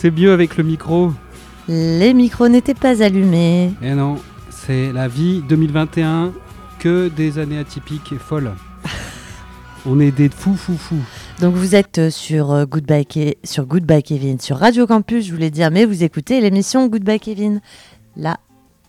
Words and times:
C'est 0.00 0.10
mieux 0.10 0.32
avec 0.32 0.56
le 0.56 0.64
micro. 0.64 1.12
Les 1.68 2.14
micros 2.14 2.48
n'étaient 2.48 2.72
pas 2.72 3.02
allumés. 3.02 3.72
Eh 3.82 3.92
non, 3.92 4.16
c'est 4.48 4.92
la 4.94 5.08
vie 5.08 5.42
2021, 5.46 6.32
que 6.78 7.08
des 7.08 7.38
années 7.38 7.58
atypiques 7.58 8.10
et 8.12 8.16
folles. 8.16 8.52
On 9.84 10.00
est 10.00 10.10
des 10.10 10.30
fous 10.30 10.56
fous 10.56 10.78
fous. 10.78 11.02
Donc 11.42 11.54
vous 11.54 11.74
êtes 11.74 12.08
sur 12.08 12.50
euh, 12.50 12.64
Goodbye, 12.64 13.04
Ke- 13.04 13.36
sur 13.44 13.66
Goodbye 13.66 14.02
Kevin, 14.02 14.40
sur 14.40 14.56
Radio 14.56 14.86
Campus, 14.86 15.26
je 15.26 15.34
voulais 15.34 15.50
dire, 15.50 15.70
mais 15.70 15.84
vous 15.84 16.02
écoutez 16.02 16.40
l'émission 16.40 16.86
Goodbye 16.86 17.20
Kevin. 17.20 17.60
Là, 18.16 18.38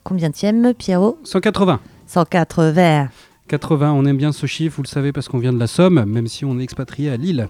combienième, 0.06 0.74
Pierrot? 0.74 1.20
180. 1.26 1.82
180. 2.08 3.10
80, 3.50 3.92
on 3.92 4.06
aime 4.06 4.16
bien 4.16 4.32
ce 4.32 4.46
chiffre, 4.46 4.78
vous 4.78 4.84
le 4.84 4.88
savez, 4.88 5.12
parce 5.12 5.28
qu'on 5.28 5.40
vient 5.40 5.52
de 5.52 5.60
la 5.60 5.68
Somme, 5.68 6.06
même 6.06 6.28
si 6.28 6.46
on 6.46 6.58
est 6.58 6.64
expatrié 6.64 7.10
à 7.10 7.18
Lille. 7.18 7.50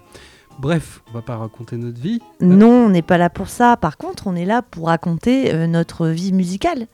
Bref, 0.61 1.01
on 1.09 1.13
va 1.13 1.23
pas 1.23 1.37
raconter 1.37 1.75
notre 1.75 1.99
vie. 1.99 2.19
Non, 2.39 2.85
on 2.85 2.89
n'est 2.89 3.01
pas 3.01 3.17
là 3.17 3.31
pour 3.31 3.49
ça. 3.49 3.77
Par 3.77 3.97
contre, 3.97 4.27
on 4.27 4.35
est 4.35 4.45
là 4.45 4.61
pour 4.61 4.89
raconter 4.89 5.51
euh, 5.51 5.65
notre 5.65 6.05
vie 6.05 6.31
musicale. 6.31 6.85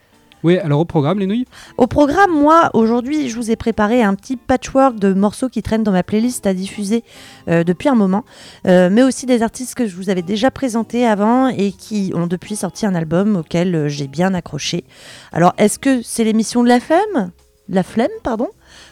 Oui, 0.41 0.57
alors 0.57 0.79
au 0.79 0.85
programme, 0.85 1.19
les 1.19 1.27
nouilles? 1.27 1.47
Au 1.77 1.85
programme, 1.85 2.31
moi, 2.31 2.69
aujourd'hui, 2.73 3.27
je 3.27 3.35
vous 3.35 3.51
ai 3.51 3.57
préparé 3.57 4.01
un 4.03 4.15
petit 4.15 4.37
patchwork 4.37 4.97
de 4.97 5.13
morceaux 5.13 5.49
qui 5.49 5.61
traînent 5.61 5.83
dans 5.83 5.91
ma 5.91 6.03
playlist 6.03 6.47
à 6.47 6.53
diffuser 6.53 7.03
euh, 7.49 7.65
depuis 7.65 7.89
un 7.89 7.95
moment, 7.95 8.23
euh, 8.67 8.89
mais 8.89 9.03
aussi 9.03 9.25
des 9.25 9.41
artistes 9.41 9.75
que 9.75 9.85
je 9.85 9.97
vous 9.97 10.09
avais 10.09 10.21
déjà 10.21 10.49
présentés 10.49 11.05
avant 11.05 11.49
et 11.49 11.73
qui 11.73 12.13
ont 12.15 12.27
depuis 12.27 12.55
sorti 12.55 12.85
un 12.85 12.95
album 12.95 13.35
auquel 13.35 13.75
euh, 13.75 13.87
j'ai 13.89 14.07
bien 14.07 14.33
accroché. 14.33 14.85
Alors, 15.33 15.53
est-ce 15.57 15.77
que 15.77 16.01
c'est 16.03 16.23
l'émission 16.23 16.63
de 16.63 16.69
la 16.69 16.79
flemme? 16.79 17.31
La 17.67 17.83
flemme, 17.83 18.07
pardon? 18.23 18.47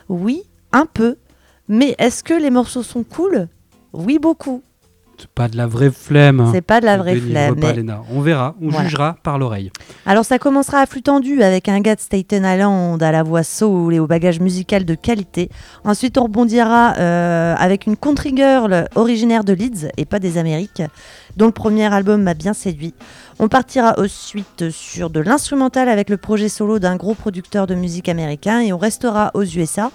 Oui, 0.10 0.44
un 0.74 0.86
peu. 0.86 1.16
Mais 1.70 1.96
est-ce 1.98 2.26
que 2.26 2.34
les 2.34 2.50
morceaux 2.50 2.84
sont 2.84 3.04
cool? 3.04 3.48
Oui, 3.96 4.20
beaucoup. 4.20 4.62
C'est 5.18 5.30
pas 5.30 5.48
de 5.48 5.56
la 5.56 5.66
vraie 5.66 5.92
flemme. 5.92 6.50
C'est 6.54 6.62
pas 6.62 6.82
de 6.82 6.86
la 6.86 6.98
vraie 6.98 7.16
flemme. 7.16 7.56
mais-. 7.58 7.94
On 8.14 8.20
verra, 8.20 8.54
on 8.62 8.68
Voilà. 8.68 8.90
jugera 8.90 9.16
par 9.24 9.38
l'oreille. 9.40 9.72
Alors 10.06 10.26
ça 10.26 10.40
commencera 10.40 10.80
à 10.80 10.86
flux 10.86 11.04
tendu 11.04 11.42
avec 11.42 11.70
un 11.70 11.80
gars 11.80 11.96
de 11.96 12.02
Staten 12.02 12.44
Island 12.44 13.02
à 13.02 13.14
la 13.14 13.24
voix 13.24 13.44
soul 13.44 13.94
et 13.94 14.00
au 14.00 14.08
bagage 14.08 14.42
musical 14.42 14.84
de 14.84 14.94
qualité. 14.94 15.48
Ensuite 15.86 16.18
on 16.18 16.24
rebondira 16.24 16.96
euh, 16.98 17.56
avec 17.58 17.86
une 17.88 17.96
country 17.96 18.34
girl 18.36 18.90
originaire 18.96 19.46
de 19.46 19.54
Leeds 19.54 19.88
et 19.96 20.04
pas 20.04 20.20
des 20.20 20.38
Amériques, 20.38 20.84
dont 21.38 21.46
le 21.46 21.54
premier 21.54 21.86
album 21.94 22.22
m'a 22.22 22.34
bien 22.34 22.52
séduit. 22.54 22.94
On 23.40 23.48
partira 23.48 23.96
ensuite 23.98 24.70
sur 24.70 25.10
de 25.10 25.22
l'instrumental 25.22 25.88
avec 25.88 26.10
le 26.10 26.18
projet 26.18 26.50
solo 26.50 26.78
d'un 26.80 26.98
gros 26.98 27.14
producteur 27.14 27.68
de 27.68 27.76
musique 27.76 28.10
américain 28.10 28.60
et 28.60 28.74
on 28.74 28.78
restera 28.78 29.32
aux 29.34 29.44
USA. 29.44 29.92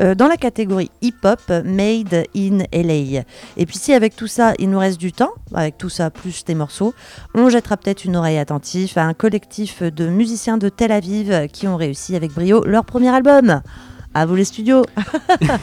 Euh, 0.00 0.14
dans 0.14 0.28
la 0.28 0.36
catégorie 0.36 0.90
hip-hop 1.02 1.40
Made 1.64 2.26
in 2.36 2.58
LA. 2.72 3.22
Et 3.56 3.66
puis 3.66 3.78
si 3.78 3.92
avec 3.92 4.14
tout 4.16 4.26
ça 4.26 4.54
il 4.58 4.70
nous 4.70 4.78
reste 4.78 4.98
du 5.00 5.12
temps, 5.12 5.32
avec 5.54 5.78
tout 5.78 5.88
ça 5.88 6.10
plus 6.10 6.44
tes 6.44 6.54
morceaux, 6.54 6.94
on 7.34 7.48
jettera 7.48 7.76
peut-être 7.76 8.04
une 8.04 8.16
oreille 8.16 8.38
attentive 8.38 8.92
à 8.96 9.04
un 9.04 9.14
collectif 9.14 9.82
de 9.82 10.08
musiciens 10.08 10.58
de 10.58 10.68
Tel 10.68 10.92
Aviv 10.92 11.48
qui 11.52 11.66
ont 11.68 11.76
réussi 11.76 12.14
avec 12.16 12.32
brio 12.32 12.64
leur 12.64 12.84
premier 12.84 13.08
album. 13.08 13.60
À 14.14 14.26
vous 14.26 14.34
les 14.34 14.44
studios. 14.44 14.84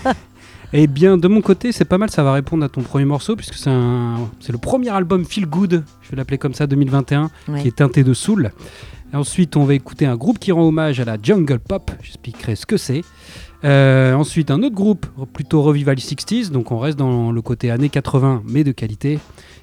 Eh 0.75 0.87
bien, 0.87 1.17
de 1.17 1.27
mon 1.27 1.41
côté, 1.41 1.71
c'est 1.71 1.85
pas 1.85 1.99
mal, 1.99 2.09
ça 2.09 2.23
va 2.23 2.33
répondre 2.33 2.65
à 2.65 2.69
ton 2.69 2.81
premier 2.81 3.05
morceau, 3.05 3.35
puisque 3.35 3.53
c'est 3.53 3.69
le 3.69 4.57
premier 4.57 4.89
album 4.89 5.23
Feel 5.23 5.45
Good, 5.45 5.83
je 6.01 6.09
vais 6.09 6.17
l'appeler 6.17 6.39
comme 6.39 6.55
ça, 6.55 6.65
2021, 6.65 7.29
Ouais. 7.47 7.61
qui 7.61 7.67
est 7.67 7.75
teinté 7.75 8.03
de 8.03 8.15
soul. 8.15 8.51
Et 9.13 9.15
ensuite, 9.15 9.55
on 9.55 9.65
va 9.65 9.75
écouter 9.75 10.07
un 10.07 10.15
groupe 10.15 10.39
qui 10.39 10.51
rend 10.51 10.63
hommage 10.63 10.99
à 10.99 11.05
la 11.05 11.17
jungle 11.21 11.59
pop, 11.59 11.91
j'expliquerai 12.01 12.55
ce 12.55 12.65
que 12.65 12.77
c'est. 12.77 13.03
Euh, 13.63 14.13
ensuite, 14.13 14.51
un 14.51 14.61
autre 14.61 14.75
groupe, 14.75 15.05
plutôt 15.31 15.61
revival 15.61 15.95
60s, 15.95 16.51
donc 16.51 16.71
on 16.71 16.79
reste 16.79 16.97
dans 16.97 17.31
le 17.31 17.41
côté 17.41 17.71
années 17.71 17.89
80, 17.89 18.43
mais 18.45 18.63
de 18.63 18.71
qualité. 18.71 19.19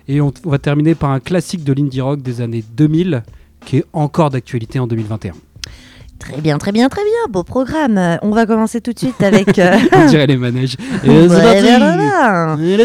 Et 0.09 0.21
on, 0.21 0.33
on 0.45 0.51
va 0.51 0.59
terminer 0.59 0.95
par 0.95 1.11
un 1.11 1.21
classique 1.21 1.65
de 1.65 1.73
l'indie 1.73 2.01
rock 2.01 2.23
des 2.23 2.41
années 2.41 2.65
2000, 2.77 3.23
qui 3.65 3.79
est 3.79 3.85
encore 3.93 4.31
d'actualité 4.31 4.79
en 4.79 4.87
2021. 4.87 5.35
Très 6.21 6.41
bien, 6.41 6.59
très 6.59 6.71
bien, 6.71 6.89
très 6.89 7.03
bien. 7.03 7.31
Beau 7.31 7.43
programme. 7.43 8.19
On 8.23 8.31
va 8.31 8.45
commencer 8.45 8.81
tout 8.81 8.93
de 8.93 8.99
suite 8.99 9.23
avec. 9.23 9.59
euh, 9.59 9.77
On 9.93 10.07
dirait 10.07 10.27
les 10.27 10.37
manèges. 10.37 10.77
Et 11.03 11.09
Ouais, 11.09 12.77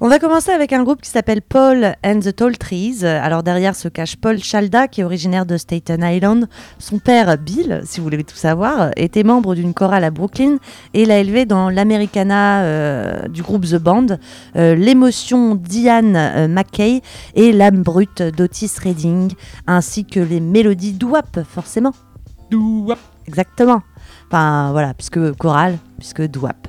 On 0.00 0.08
va 0.08 0.18
commencer 0.18 0.50
avec 0.50 0.72
un 0.72 0.82
groupe 0.82 1.02
qui 1.02 1.10
s'appelle 1.10 1.42
Paul 1.42 1.94
and 2.02 2.20
the 2.20 2.34
Tall 2.34 2.56
Trees. 2.56 3.04
Alors 3.04 3.42
derrière 3.42 3.76
se 3.76 3.88
cache 3.88 4.16
Paul 4.16 4.38
Chalda, 4.38 4.88
qui 4.88 5.02
est 5.02 5.04
originaire 5.04 5.44
de 5.44 5.58
Staten 5.58 6.02
Island. 6.02 6.48
Son 6.78 6.98
père, 6.98 7.36
Bill, 7.36 7.82
si 7.84 8.00
vous 8.00 8.04
voulez 8.04 8.24
tout 8.24 8.34
savoir, 8.34 8.90
était 8.96 9.24
membre 9.24 9.54
d'une 9.54 9.74
chorale 9.74 10.02
à 10.04 10.10
Brooklyn 10.10 10.56
et 10.94 11.04
l'a 11.04 11.18
élevé 11.18 11.44
dans 11.44 11.68
l'Americana 11.68 12.62
euh, 12.62 13.28
du 13.28 13.42
groupe 13.42 13.66
The 13.66 13.76
Band, 13.76 14.06
euh, 14.56 14.74
l'émotion 14.74 15.54
Diane 15.54 16.48
McKay 16.48 17.02
et 17.34 17.52
l'âme 17.52 17.82
brute 17.82 18.22
d'Otis 18.22 18.72
Redding, 18.82 19.32
ainsi 19.66 20.06
que 20.06 20.20
les 20.20 20.40
mélodies 20.40 20.92
d'Ouap, 20.92 21.40
forcément. 21.46 21.92
Exactement. 23.26 23.82
Enfin 24.26 24.70
voilà, 24.70 24.94
puisque 24.94 25.32
chorale, 25.36 25.78
puisque 25.98 26.22
douap. 26.22 26.68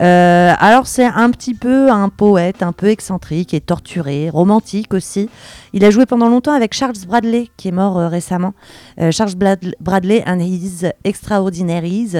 Euh, 0.00 0.54
alors 0.58 0.86
c'est 0.86 1.06
un 1.06 1.30
petit 1.30 1.54
peu 1.54 1.90
un 1.90 2.08
poète 2.08 2.62
un 2.62 2.72
peu 2.72 2.88
excentrique 2.88 3.52
et 3.54 3.60
torturé, 3.60 4.30
romantique 4.30 4.94
aussi. 4.94 5.28
Il 5.72 5.84
a 5.84 5.90
joué 5.90 6.06
pendant 6.06 6.28
longtemps 6.28 6.52
avec 6.52 6.74
Charles 6.74 6.98
Bradley, 7.06 7.48
qui 7.56 7.68
est 7.68 7.72
mort 7.72 7.98
euh, 7.98 8.08
récemment. 8.08 8.54
Euh, 9.00 9.10
Charles 9.10 9.34
Bradley 9.80 10.22
and 10.26 10.40
his 10.40 10.84
Extraordinaries. 11.04 12.12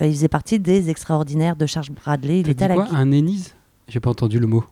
Il 0.00 0.10
faisait 0.10 0.28
partie 0.28 0.58
des 0.58 0.90
extraordinaires 0.90 1.56
de 1.56 1.66
Charles 1.66 1.90
Bradley. 1.90 2.40
Il 2.40 2.50
était 2.50 2.64
à 2.64 2.68
la 2.68 2.74
quoi? 2.74 2.88
Un 2.92 3.12
énise 3.12 3.54
J'ai 3.88 4.00
pas 4.00 4.10
entendu 4.10 4.40
le 4.40 4.46
mot. 4.48 4.64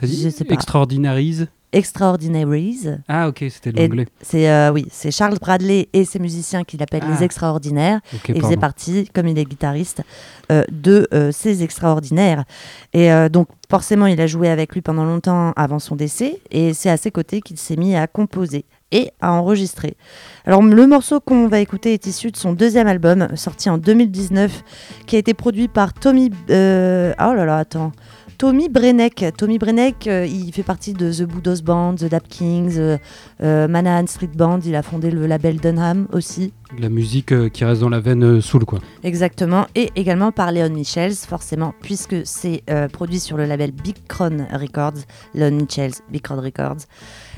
Ça 0.00 0.06
dit 0.06 0.22
Je 0.22 0.28
sais 0.28 0.44
pas. 0.44 0.54
Extraordinaries 0.54 1.46
Extraordinaries. 1.72 2.88
Ah 3.08 3.28
ok, 3.28 3.44
c'était 3.50 3.72
l'anglais. 3.72 4.06
C'est 4.22 4.50
euh, 4.50 4.72
oui, 4.72 4.86
c'est 4.90 5.10
Charles 5.10 5.38
Bradley 5.40 5.88
et 5.92 6.04
ses 6.04 6.18
musiciens 6.18 6.64
qu'il 6.64 6.82
appelle 6.82 7.02
Ah. 7.04 7.10
les 7.16 7.24
extraordinaires. 7.24 8.00
Il 8.28 8.40
faisait 8.42 8.56
partie, 8.56 9.08
comme 9.14 9.28
il 9.28 9.38
est 9.38 9.44
guitariste, 9.44 10.02
euh, 10.50 10.64
de 10.70 11.06
euh, 11.14 11.30
ces 11.32 11.62
extraordinaires. 11.62 12.44
Et 12.92 13.08
donc, 13.30 13.48
forcément, 13.70 14.06
il 14.06 14.20
a 14.20 14.26
joué 14.26 14.48
avec 14.48 14.74
lui 14.74 14.80
pendant 14.82 15.04
longtemps 15.04 15.52
avant 15.56 15.78
son 15.78 15.96
décès. 15.96 16.40
Et 16.50 16.74
c'est 16.74 16.90
à 16.90 16.96
ses 16.96 17.10
côtés 17.10 17.40
qu'il 17.40 17.56
s'est 17.58 17.76
mis 17.76 17.94
à 17.94 18.06
composer 18.06 18.64
et 18.92 19.10
à 19.20 19.32
enregistrer. 19.32 19.96
Alors, 20.44 20.62
le 20.62 20.86
morceau 20.88 21.20
qu'on 21.20 21.46
va 21.46 21.60
écouter 21.60 21.92
est 21.94 22.06
issu 22.06 22.32
de 22.32 22.36
son 22.36 22.52
deuxième 22.52 22.88
album, 22.88 23.28
sorti 23.36 23.70
en 23.70 23.78
2019, 23.78 24.62
qui 25.06 25.14
a 25.16 25.18
été 25.20 25.34
produit 25.34 25.68
par 25.68 25.92
Tommy. 25.94 26.30
oh 26.48 26.52
là 26.52 27.44
là, 27.44 27.58
attends. 27.58 27.92
Tommy 28.40 28.70
Brenneck. 28.70 29.22
Tommy 29.36 29.58
Brenneck, 29.58 30.06
euh, 30.06 30.24
il 30.24 30.50
fait 30.50 30.62
partie 30.62 30.94
de 30.94 31.12
The 31.12 31.24
Budos 31.24 31.60
Band, 31.62 31.96
The 31.96 32.06
Dap 32.06 32.26
Kings, 32.26 32.78
euh, 32.78 32.96
euh, 33.42 33.68
Manahan 33.68 34.06
Street 34.06 34.30
Band. 34.34 34.60
Il 34.64 34.74
a 34.76 34.82
fondé 34.82 35.10
le 35.10 35.26
label 35.26 35.58
Dunham 35.60 36.08
aussi. 36.14 36.54
La 36.78 36.88
musique 36.88 37.50
qui 37.50 37.64
reste 37.66 37.82
dans 37.82 37.90
la 37.90 38.00
veine 38.00 38.40
soul 38.40 38.64
quoi. 38.64 38.78
Exactement, 39.02 39.66
et 39.74 39.90
également 39.94 40.32
par 40.32 40.52
Leon 40.52 40.70
Michels, 40.70 41.16
forcément, 41.16 41.74
puisque 41.82 42.16
c'est 42.24 42.62
produit 42.92 43.18
sur 43.18 43.36
le 43.36 43.44
label 43.44 43.72
Big 43.72 43.96
Crown 44.08 44.46
Records, 44.52 45.02
Leon 45.34 45.50
Michels, 45.50 45.94
Big 46.10 46.22
Crown 46.22 46.38
Records. 46.38 46.86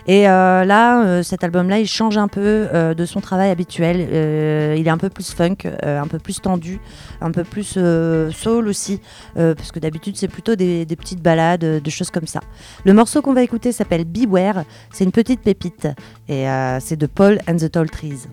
Et 0.07 0.29
euh, 0.29 0.65
là, 0.65 1.05
euh, 1.05 1.23
cet 1.23 1.45
album-là, 1.45 1.79
il 1.79 1.87
change 1.87 2.19
un 2.19 2.29
peu 2.29 2.69
euh, 2.73 2.95
de 2.95 3.05
son 3.05 3.21
travail 3.21 3.51
habituel. 3.51 4.01
Il 4.77 4.87
est 4.87 4.91
un 4.91 4.99
peu 4.99 5.09
plus 5.09 5.33
funk, 5.33 5.59
un 5.83 6.07
peu 6.07 6.19
plus 6.19 6.41
tendu, 6.41 6.81
un 7.21 7.31
peu 7.31 7.45
plus 7.45 7.79
soul 8.33 8.69
aussi, 8.69 9.01
parce 9.35 9.71
que 9.73 9.79
d'habitude, 9.79 10.17
c'est 10.17 10.29
plutôt 10.29 10.57
des, 10.57 10.85
des 10.85 10.97
petites 10.97 11.23
balades, 11.23 11.65
des 11.65 11.91
choses 11.91 12.11
comme 12.11 12.27
ça. 12.27 12.41
Le 12.85 12.93
morceau 12.93 13.23
qu'on 13.23 13.35
va 13.35 13.43
écouter 13.43 13.73
s'appelle 13.73 14.05
Beware, 14.05 14.65
c'est 14.93 15.05
une 15.05 15.13
petite 15.13 15.41
pépite, 15.41 15.89
et 16.29 16.47
c'est 16.81 16.97
de 16.97 17.07
Paul 17.07 17.39
and 17.49 17.57
the 17.57 17.71
Tall 17.71 17.91
Trees. 17.91 18.27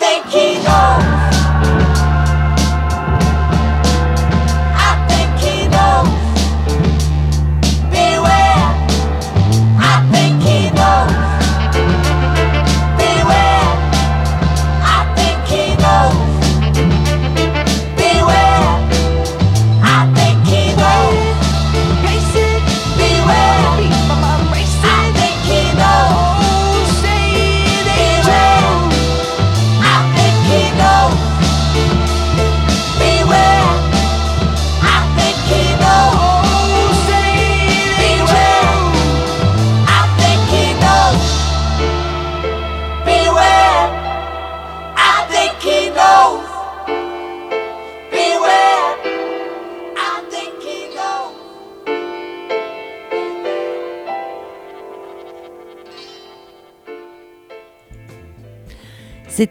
thank 0.00 0.34
you. 0.34 0.49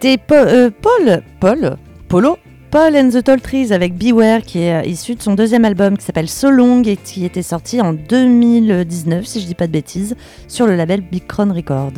C'était 0.01 0.17
Po- 0.17 0.33
euh, 0.35 0.69
Paul, 0.81 1.21
Paul, 1.41 1.75
Polo, 2.07 2.37
Paul 2.71 2.95
and 2.95 3.09
the 3.09 3.21
Tall 3.21 3.41
Trees 3.41 3.73
avec 3.73 3.97
Beware 3.97 4.41
qui 4.43 4.59
est 4.59 4.73
euh, 4.73 4.87
issu 4.87 5.15
de 5.15 5.21
son 5.21 5.33
deuxième 5.33 5.65
album 5.65 5.97
qui 5.97 6.05
s'appelle 6.05 6.29
So 6.29 6.49
Long 6.49 6.83
et 6.83 6.95
qui 6.95 7.25
était 7.25 7.41
sorti 7.41 7.81
en 7.81 7.91
2019 7.93 9.25
si 9.25 9.41
je 9.41 9.45
dis 9.45 9.55
pas 9.55 9.67
de 9.67 9.73
bêtises 9.73 10.15
sur 10.47 10.67
le 10.67 10.75
label 10.77 11.01
Big 11.01 11.27
Crown 11.27 11.51
Record. 11.51 11.91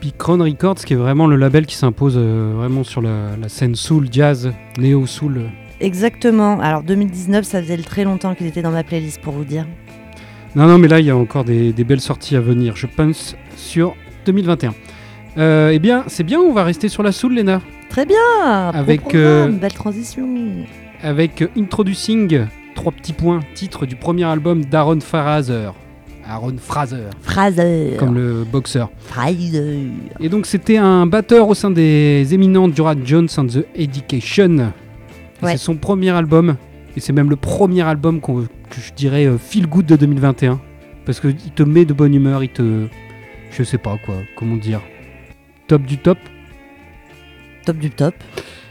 Puis 0.00 0.12
Crown 0.12 0.42
Records, 0.42 0.84
qui 0.84 0.92
est 0.92 0.96
vraiment 0.96 1.26
le 1.26 1.36
label 1.36 1.64
qui 1.64 1.74
s'impose 1.76 2.16
euh, 2.18 2.52
vraiment 2.54 2.84
sur 2.84 3.00
la, 3.00 3.36
la 3.40 3.48
scène 3.48 3.76
soul, 3.76 4.08
jazz, 4.12 4.52
néo 4.76 5.06
soul. 5.06 5.40
Exactement. 5.80 6.60
Alors 6.60 6.82
2019 6.82 7.46
ça 7.46 7.62
faisait 7.62 7.78
très 7.78 8.04
longtemps 8.04 8.34
qu'il 8.34 8.46
était 8.46 8.62
dans 8.62 8.72
ma 8.72 8.82
playlist 8.84 9.22
pour 9.22 9.32
vous 9.32 9.44
dire. 9.44 9.66
Non, 10.54 10.66
non, 10.66 10.76
mais 10.76 10.86
là, 10.88 11.00
il 11.00 11.06
y 11.06 11.10
a 11.10 11.16
encore 11.16 11.44
des, 11.44 11.72
des 11.72 11.84
belles 11.84 12.02
sorties 12.02 12.36
à 12.36 12.40
venir, 12.42 12.76
je 12.76 12.86
pense, 12.86 13.36
sur 13.56 13.94
2021. 14.26 14.74
Euh, 15.38 15.70
eh 15.72 15.78
bien, 15.78 16.04
c'est 16.08 16.24
bien, 16.24 16.40
on 16.40 16.52
va 16.52 16.64
rester 16.64 16.88
sur 16.88 17.02
la 17.02 17.12
soul, 17.12 17.34
Léna, 17.34 17.60
Très 17.92 18.06
bien. 18.06 18.70
Avec, 18.72 19.14
euh, 19.14 19.48
belle 19.48 19.74
transition. 19.74 20.26
avec 21.02 21.42
euh, 21.42 21.48
Introducing, 21.58 22.46
trois 22.74 22.90
petits 22.90 23.12
points, 23.12 23.40
titre 23.54 23.84
du 23.84 23.96
premier 23.96 24.24
album 24.24 24.64
d'Aaron 24.64 25.00
Fraser. 25.00 25.68
Aaron 26.26 26.54
Fraser, 26.56 27.10
Fraser. 27.20 27.96
comme 27.98 28.14
le 28.14 28.44
boxeur. 28.44 28.90
Fraser. 28.98 29.88
Et 30.20 30.28
donc, 30.30 30.46
c'était 30.46 30.78
un 30.78 31.04
batteur 31.04 31.48
au 31.48 31.54
sein 31.54 31.70
des 31.70 32.32
éminents 32.32 32.66
Dura 32.68 32.94
Jones 33.04 33.28
and 33.36 33.46
the 33.48 33.66
Education. 33.74 34.72
Ouais. 35.42 35.52
C'est 35.52 35.56
son 35.58 35.74
premier 35.74 36.10
album, 36.10 36.56
et 36.96 37.00
c'est 37.00 37.12
même 37.12 37.28
le 37.28 37.36
premier 37.36 37.82
album 37.82 38.20
que 38.22 38.30
je 38.70 38.92
dirais 38.94 39.26
euh, 39.26 39.36
feel 39.36 39.66
good 39.66 39.84
de 39.84 39.96
2021. 39.96 40.60
Parce 41.04 41.20
qu'il 41.20 41.34
te 41.34 41.62
met 41.62 41.84
de 41.84 41.92
bonne 41.92 42.14
humeur, 42.14 42.42
il 42.42 42.48
te. 42.48 42.86
Je 43.50 43.64
sais 43.64 43.76
pas 43.76 43.98
quoi, 44.02 44.14
comment 44.36 44.56
dire. 44.56 44.80
Top 45.72 45.86
du 45.86 45.96
top. 45.96 46.18
Top 47.64 47.78
du 47.78 47.88
top. 47.88 48.14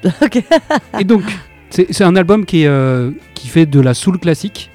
Et 1.00 1.04
donc, 1.04 1.24
c'est 1.72 2.04
un 2.04 2.16
album 2.16 2.46
qui, 2.46 2.62
est, 2.62 2.68
euh, 2.68 3.10
qui 3.34 3.48
fait 3.48 3.66
de 3.66 3.80
la 3.80 3.96
soul 3.96 4.20
classique, 4.20 4.70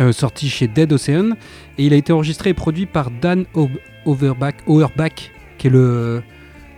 euh, 0.00 0.10
sorti 0.10 0.48
chez 0.48 0.66
Dead 0.66 0.92
Ocean, 0.92 1.36
et 1.78 1.86
il 1.86 1.92
a 1.92 1.96
été 1.96 2.12
enregistré 2.12 2.50
et 2.50 2.54
produit 2.54 2.86
par 2.86 3.12
Dan 3.12 3.44
Overback, 4.04 4.56
Auerbach, 4.66 5.30
qui 5.58 5.68
est, 5.68 5.70
le, 5.70 6.22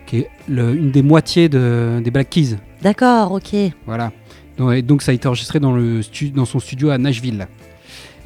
qui 0.04 0.18
est 0.18 0.28
le- 0.46 0.74
une 0.76 0.90
des 0.90 1.02
moitiés 1.02 1.48
de- 1.48 2.02
des 2.04 2.10
Black 2.10 2.28
Keys. 2.28 2.56
D'accord, 2.82 3.32
ok. 3.32 3.54
Voilà. 3.86 4.12
Donc, 4.58 4.74
et 4.74 4.82
donc 4.82 5.00
ça 5.00 5.12
a 5.12 5.14
été 5.14 5.26
enregistré 5.26 5.58
dans, 5.58 5.72
le 5.72 6.02
stu- 6.02 6.32
dans 6.32 6.44
son 6.44 6.58
studio 6.60 6.90
à 6.90 6.98
Nashville. 6.98 7.48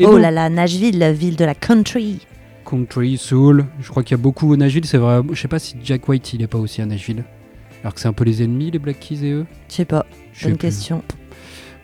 Et 0.00 0.04
oh 0.06 0.10
donc, 0.14 0.20
là 0.20 0.32
là, 0.32 0.48
Nashville, 0.50 0.98
la 0.98 1.12
ville 1.12 1.36
de 1.36 1.44
la 1.44 1.54
country. 1.54 2.18
Country, 2.74 3.16
soul, 3.16 3.66
je 3.80 3.88
crois 3.88 4.02
qu'il 4.02 4.16
y 4.16 4.20
a 4.20 4.22
beaucoup 4.22 4.52
à 4.52 4.56
Nashville, 4.56 4.84
c'est 4.84 4.98
vrai. 4.98 5.20
Je 5.32 5.40
sais 5.40 5.48
pas 5.48 5.58
si 5.60 5.76
Jack 5.84 6.08
White 6.08 6.32
il 6.34 6.42
est 6.42 6.46
pas 6.48 6.58
aussi 6.58 6.82
à 6.82 6.86
Nashville. 6.86 7.22
Alors 7.82 7.94
que 7.94 8.00
c'est 8.00 8.08
un 8.08 8.12
peu 8.12 8.24
les 8.24 8.42
ennemis, 8.42 8.70
les 8.70 8.78
Black 8.78 8.98
Keys 8.98 9.24
et 9.24 9.30
eux. 9.30 9.46
Je 9.68 9.74
sais 9.74 9.84
pas, 9.84 10.06
Je 10.32 10.40
sais 10.40 10.46
bonne 10.48 10.58
plus. 10.58 10.66
question. 10.66 11.02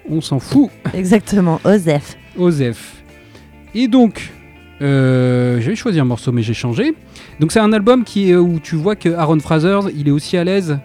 On 0.09 0.20
s'en 0.20 0.40
fout. 0.40 0.70
Exactement, 0.94 1.61
Osef. 1.64 2.16
Osef. 2.37 3.02
Et 3.75 3.87
donc, 3.87 4.32
euh, 4.82 5.61
j'avais 5.61 5.76
choisi 5.76 6.00
un 6.00 6.04
morceau, 6.04 6.32
mais 6.32 6.42
j'ai 6.42 6.54
changé. 6.54 6.94
Donc, 7.38 7.52
c'est 7.52 7.61
un 7.61 7.73
album 7.73 8.02
qui 8.02 8.30
est, 8.30 8.35
où 8.37 8.59
tu 8.59 8.75
vois 8.75 8.97
que 8.97 9.11
Aaron 9.11 9.38
Fraser, 9.38 9.78
il 9.97 10.09
est 10.09 10.12
aussi 10.12 10.37
à 10.37 10.42
l'aise 10.44 10.78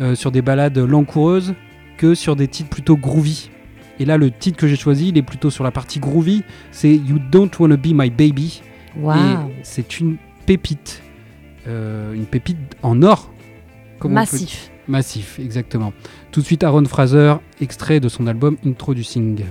euh, 0.00 0.14
sur 0.16 0.32
des 0.32 0.42
ballades 0.42 0.78
langoureuses 0.78 1.54
que 1.98 2.14
sur 2.14 2.34
des 2.34 2.48
titres 2.48 2.70
plutôt 2.70 2.96
groovy. 2.96 3.50
Et 4.00 4.04
là, 4.06 4.16
le 4.16 4.30
titre 4.32 4.56
que 4.58 4.66
j'ai 4.66 4.74
choisi, 4.76 5.10
il 5.10 5.18
est 5.18 5.22
plutôt 5.22 5.50
sur 5.50 5.62
la 5.62 5.70
partie 5.70 6.00
groovy. 6.00 6.42
C'est 6.72 6.92
You 6.94 7.18
Don't 7.30 7.50
Wanna 7.60 7.76
Be 7.76 7.88
My 7.92 8.10
Baby. 8.10 8.62
Et 8.96 9.62
c'est 9.62 10.00
une 10.00 10.16
pépite. 10.46 11.02
Euh, 11.68 12.12
une 12.12 12.26
pépite 12.26 12.58
en 12.82 13.02
or. 13.02 13.30
Comment 13.98 14.14
Massif. 14.14 14.70
Massif, 14.88 15.38
exactement. 15.38 15.92
Tout 16.32 16.40
de 16.40 16.46
suite, 16.46 16.64
Aaron 16.64 16.84
Fraser, 16.84 17.34
extrait 17.60 18.00
de 18.00 18.08
son 18.08 18.26
album 18.26 18.56
Introducing. 18.66 19.44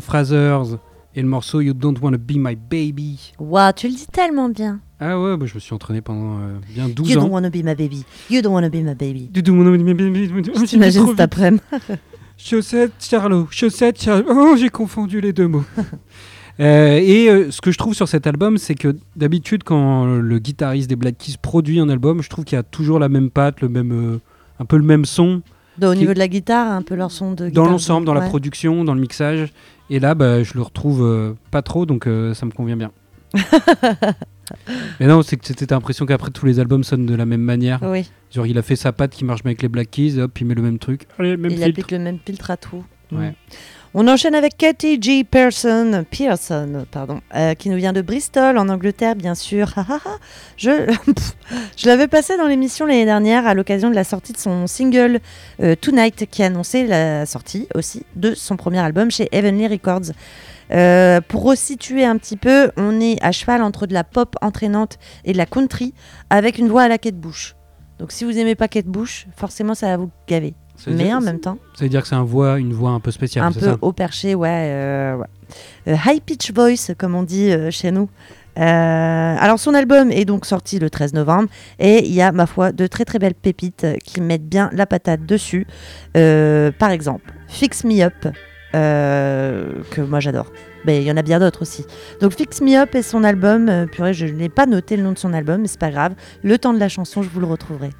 Frasers 0.00 0.76
et 1.14 1.22
le 1.22 1.28
morceau 1.28 1.60
You 1.60 1.74
Don't 1.74 1.94
Wanna 2.00 2.18
Be 2.18 2.36
My 2.36 2.54
Baby. 2.54 3.32
Waouh, 3.38 3.72
tu 3.72 3.88
le 3.88 3.94
dis 3.94 4.06
tellement 4.06 4.48
bien. 4.48 4.80
Ah 5.00 5.20
ouais, 5.20 5.36
bah, 5.36 5.46
je 5.46 5.54
me 5.54 5.60
suis 5.60 5.74
entraîné 5.74 6.00
pendant 6.00 6.38
euh, 6.38 6.58
bien 6.74 6.88
12 6.88 7.08
You 7.10 7.14
don't 7.16 7.24
ans. 7.24 7.32
wanna 7.32 7.50
be 7.50 7.56
my 7.64 7.74
baby. 7.74 8.04
You 8.30 8.42
don't 8.42 8.52
wanna 8.52 8.68
be 8.68 8.76
my 8.82 8.94
baby. 8.94 9.30
You 9.34 9.42
don't 9.42 9.58
wanna 9.58 9.76
be 9.76 9.82
my 9.82 9.94
baby. 9.94 10.28
Trop 10.42 10.66
cet 10.66 11.20
après-midi 11.20 11.62
Chaussette, 12.36 12.92
Charlot. 13.00 13.48
Chaussette, 13.50 14.00
Charlot. 14.00 14.26
Oh, 14.28 14.56
j'ai 14.56 14.68
confondu 14.68 15.20
les 15.20 15.32
deux 15.32 15.48
mots. 15.48 15.64
Euh, 16.60 16.98
et 17.00 17.28
euh, 17.30 17.52
ce 17.52 17.60
que 17.60 17.70
je 17.70 17.78
trouve 17.78 17.94
sur 17.94 18.08
cet 18.08 18.26
album, 18.26 18.58
c'est 18.58 18.74
que 18.74 18.96
d'habitude, 19.14 19.62
quand 19.62 20.06
le 20.06 20.38
guitariste 20.40 20.90
des 20.90 20.96
Black 20.96 21.16
Keys 21.16 21.36
produit 21.40 21.78
un 21.78 21.88
album, 21.88 22.20
je 22.20 22.28
trouve 22.28 22.44
qu'il 22.44 22.56
y 22.56 22.58
a 22.58 22.64
toujours 22.64 22.98
la 22.98 23.08
même 23.08 23.30
patte, 23.30 23.60
le 23.60 23.68
même, 23.68 24.18
un 24.58 24.64
peu 24.64 24.76
le 24.76 24.82
même 24.82 25.04
son 25.04 25.42
Au 25.82 25.92
Qui- 25.92 25.98
niveau 26.00 26.14
de 26.14 26.18
la 26.18 26.28
guitare, 26.28 26.70
un 26.72 26.82
peu 26.82 26.94
leur 26.94 27.10
son 27.10 27.32
de 27.32 27.48
guitare. 27.48 27.64
dans 27.64 27.70
l'ensemble, 27.70 28.06
dans 28.06 28.14
la 28.14 28.22
production, 28.22 28.84
dans 28.84 28.94
le 28.94 29.00
mixage. 29.00 29.52
Et 29.90 30.00
là, 30.00 30.14
bah, 30.14 30.42
je 30.42 30.54
le 30.54 30.62
retrouve 30.62 31.02
euh, 31.02 31.32
pas 31.50 31.62
trop, 31.62 31.86
donc 31.86 32.06
euh, 32.06 32.34
ça 32.34 32.44
me 32.46 32.50
convient 32.50 32.76
bien. 32.76 32.90
Mais 35.00 35.06
non, 35.06 35.22
c'est 35.22 35.36
que 35.36 35.46
c'était 35.46 35.66
l'impression 35.74 36.06
qu'après 36.06 36.30
tous 36.30 36.46
les 36.46 36.58
albums 36.60 36.82
sonnent 36.84 37.06
de 37.06 37.14
la 37.14 37.26
même 37.26 37.42
manière. 37.42 37.80
Oui, 37.82 38.10
Genre, 38.34 38.46
il 38.46 38.56
a 38.58 38.62
fait 38.62 38.76
sa 38.76 38.92
patte 38.92 39.12
qui 39.12 39.24
marche 39.24 39.42
bien 39.42 39.50
avec 39.50 39.62
les 39.62 39.68
Black 39.68 39.90
Keys, 39.90 40.18
hop, 40.18 40.38
il 40.40 40.46
met 40.46 40.54
le 40.54 40.62
même 40.62 40.78
truc. 40.78 41.06
Allez, 41.18 41.36
même 41.36 41.50
il 41.50 41.56
filtre. 41.56 41.68
applique 41.68 41.90
le 41.90 41.98
même 41.98 42.18
filtre 42.24 42.50
à 42.50 42.56
tout. 42.56 42.84
Ouais. 43.12 43.30
Mm. 43.30 43.34
On 44.00 44.06
enchaîne 44.06 44.36
avec 44.36 44.56
Katie 44.56 45.02
G. 45.02 45.24
Pearson, 45.24 46.04
Pearson 46.08 46.86
pardon, 46.88 47.20
euh, 47.34 47.54
qui 47.54 47.68
nous 47.68 47.76
vient 47.78 47.92
de 47.92 48.00
Bristol, 48.00 48.56
en 48.56 48.68
Angleterre, 48.68 49.16
bien 49.16 49.34
sûr. 49.34 49.74
Je 50.56 50.70
je 51.76 51.86
l'avais 51.88 52.06
passé 52.06 52.36
dans 52.36 52.46
l'émission 52.46 52.86
l'année 52.86 53.06
dernière 53.06 53.44
à 53.44 53.54
l'occasion 53.54 53.90
de 53.90 53.96
la 53.96 54.04
sortie 54.04 54.32
de 54.32 54.38
son 54.38 54.68
single 54.68 55.18
euh, 55.60 55.74
Tonight, 55.74 56.26
qui 56.30 56.44
annonçait 56.44 56.86
la 56.86 57.26
sortie 57.26 57.66
aussi 57.74 58.04
de 58.14 58.34
son 58.34 58.56
premier 58.56 58.78
album 58.78 59.10
chez 59.10 59.28
Heavenly 59.32 59.66
Records. 59.66 60.12
Euh, 60.70 61.20
pour 61.20 61.42
resituer 61.42 62.04
un 62.04 62.18
petit 62.18 62.36
peu, 62.36 62.70
on 62.76 63.00
est 63.00 63.20
à 63.20 63.32
cheval 63.32 63.64
entre 63.64 63.88
de 63.88 63.94
la 63.94 64.04
pop 64.04 64.36
entraînante 64.40 64.98
et 65.24 65.32
de 65.32 65.38
la 65.38 65.46
country, 65.46 65.92
avec 66.30 66.58
une 66.58 66.68
voix 66.68 66.82
à 66.82 66.88
la 66.88 66.98
Kate 66.98 67.16
Bush. 67.16 67.56
Donc 67.98 68.12
si 68.12 68.22
vous 68.22 68.38
aimez 68.38 68.54
pas 68.54 68.68
Kate 68.68 68.86
Bush, 68.86 69.26
forcément 69.36 69.74
ça 69.74 69.88
va 69.88 69.96
vous 69.96 70.10
gaver. 70.28 70.54
Mais 70.86 71.04
dire- 71.04 71.16
en 71.16 71.20
même 71.20 71.40
temps, 71.40 71.58
Ça 71.74 71.84
veut 71.84 71.88
dire 71.88 72.02
que 72.02 72.08
c'est 72.08 72.14
un 72.14 72.22
voix, 72.24 72.58
une 72.58 72.72
voix 72.72 72.90
un 72.90 73.00
peu 73.00 73.10
spéciale, 73.10 73.44
un 73.44 73.52
peu 73.52 73.60
ça 73.60 73.76
haut 73.82 73.92
perché, 73.92 74.34
ouais. 74.34 74.48
euh, 74.70 75.16
ouais. 75.16 75.26
Euh, 75.88 75.96
high 76.06 76.20
pitch 76.22 76.52
voice, 76.52 76.94
comme 76.96 77.14
on 77.14 77.22
dit 77.22 77.50
euh, 77.50 77.70
chez 77.70 77.90
nous. 77.90 78.08
Euh, 78.58 79.36
alors 79.38 79.58
son 79.60 79.72
album 79.72 80.10
est 80.10 80.24
donc 80.24 80.44
sorti 80.44 80.80
le 80.80 80.90
13 80.90 81.12
novembre 81.14 81.48
et 81.78 82.04
il 82.04 82.12
y 82.12 82.20
a 82.20 82.32
ma 82.32 82.44
foi 82.46 82.72
de 82.72 82.88
très 82.88 83.04
très 83.04 83.20
belles 83.20 83.34
pépites 83.36 83.86
qui 84.04 84.20
mettent 84.20 84.48
bien 84.48 84.68
la 84.72 84.84
patate 84.84 85.24
dessus. 85.24 85.66
Euh, 86.16 86.72
par 86.76 86.90
exemple, 86.90 87.32
Fix 87.46 87.84
Me 87.84 88.02
Up, 88.02 88.14
euh, 88.74 89.72
que 89.90 90.00
moi 90.00 90.20
j'adore. 90.20 90.50
Mais 90.84 90.98
il 91.02 91.04
y 91.06 91.12
en 91.12 91.16
a 91.16 91.22
bien 91.22 91.38
d'autres 91.40 91.62
aussi. 91.62 91.84
Donc 92.20 92.32
Fix 92.34 92.60
Me 92.60 92.76
Up 92.76 92.94
est 92.94 93.02
son 93.02 93.24
album. 93.24 93.86
purée, 93.92 94.14
je 94.14 94.26
n'ai 94.26 94.48
pas 94.48 94.66
noté 94.66 94.96
le 94.96 95.02
nom 95.02 95.12
de 95.12 95.18
son 95.18 95.32
album, 95.32 95.62
mais 95.62 95.68
c'est 95.68 95.78
pas 95.80 95.90
grave. 95.90 96.14
Le 96.42 96.58
temps 96.58 96.72
de 96.72 96.78
la 96.80 96.88
chanson, 96.88 97.22
je 97.22 97.28
vous 97.28 97.40
le 97.40 97.46
retrouverai. 97.46 97.90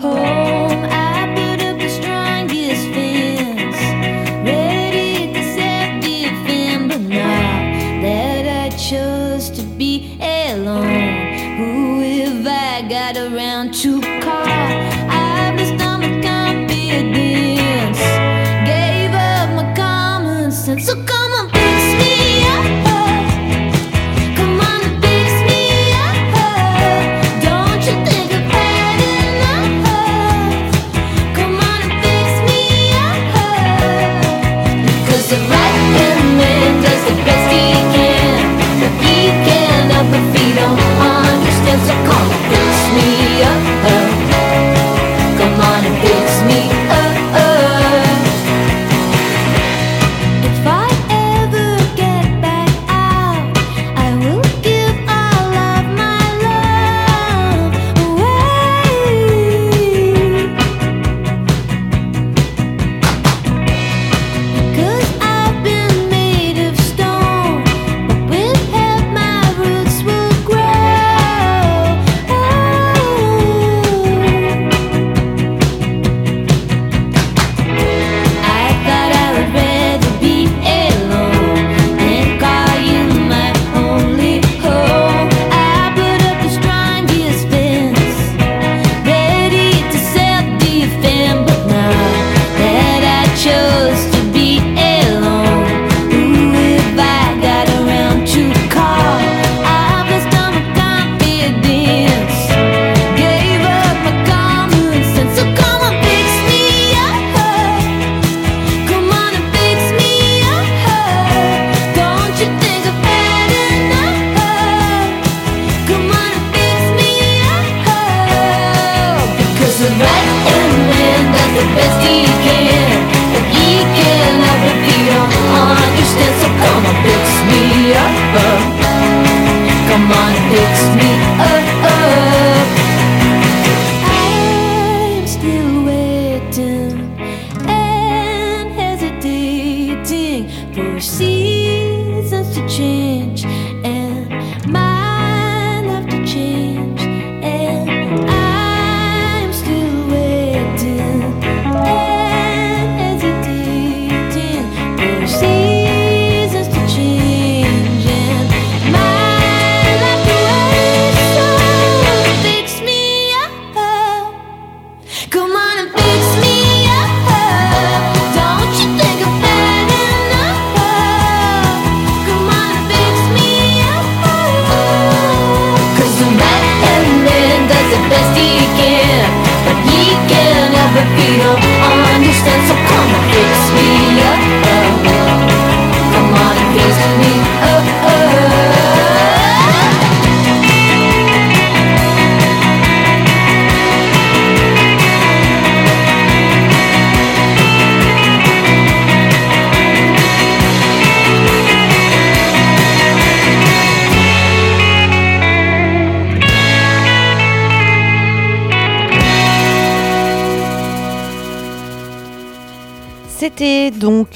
Home. 0.00 0.85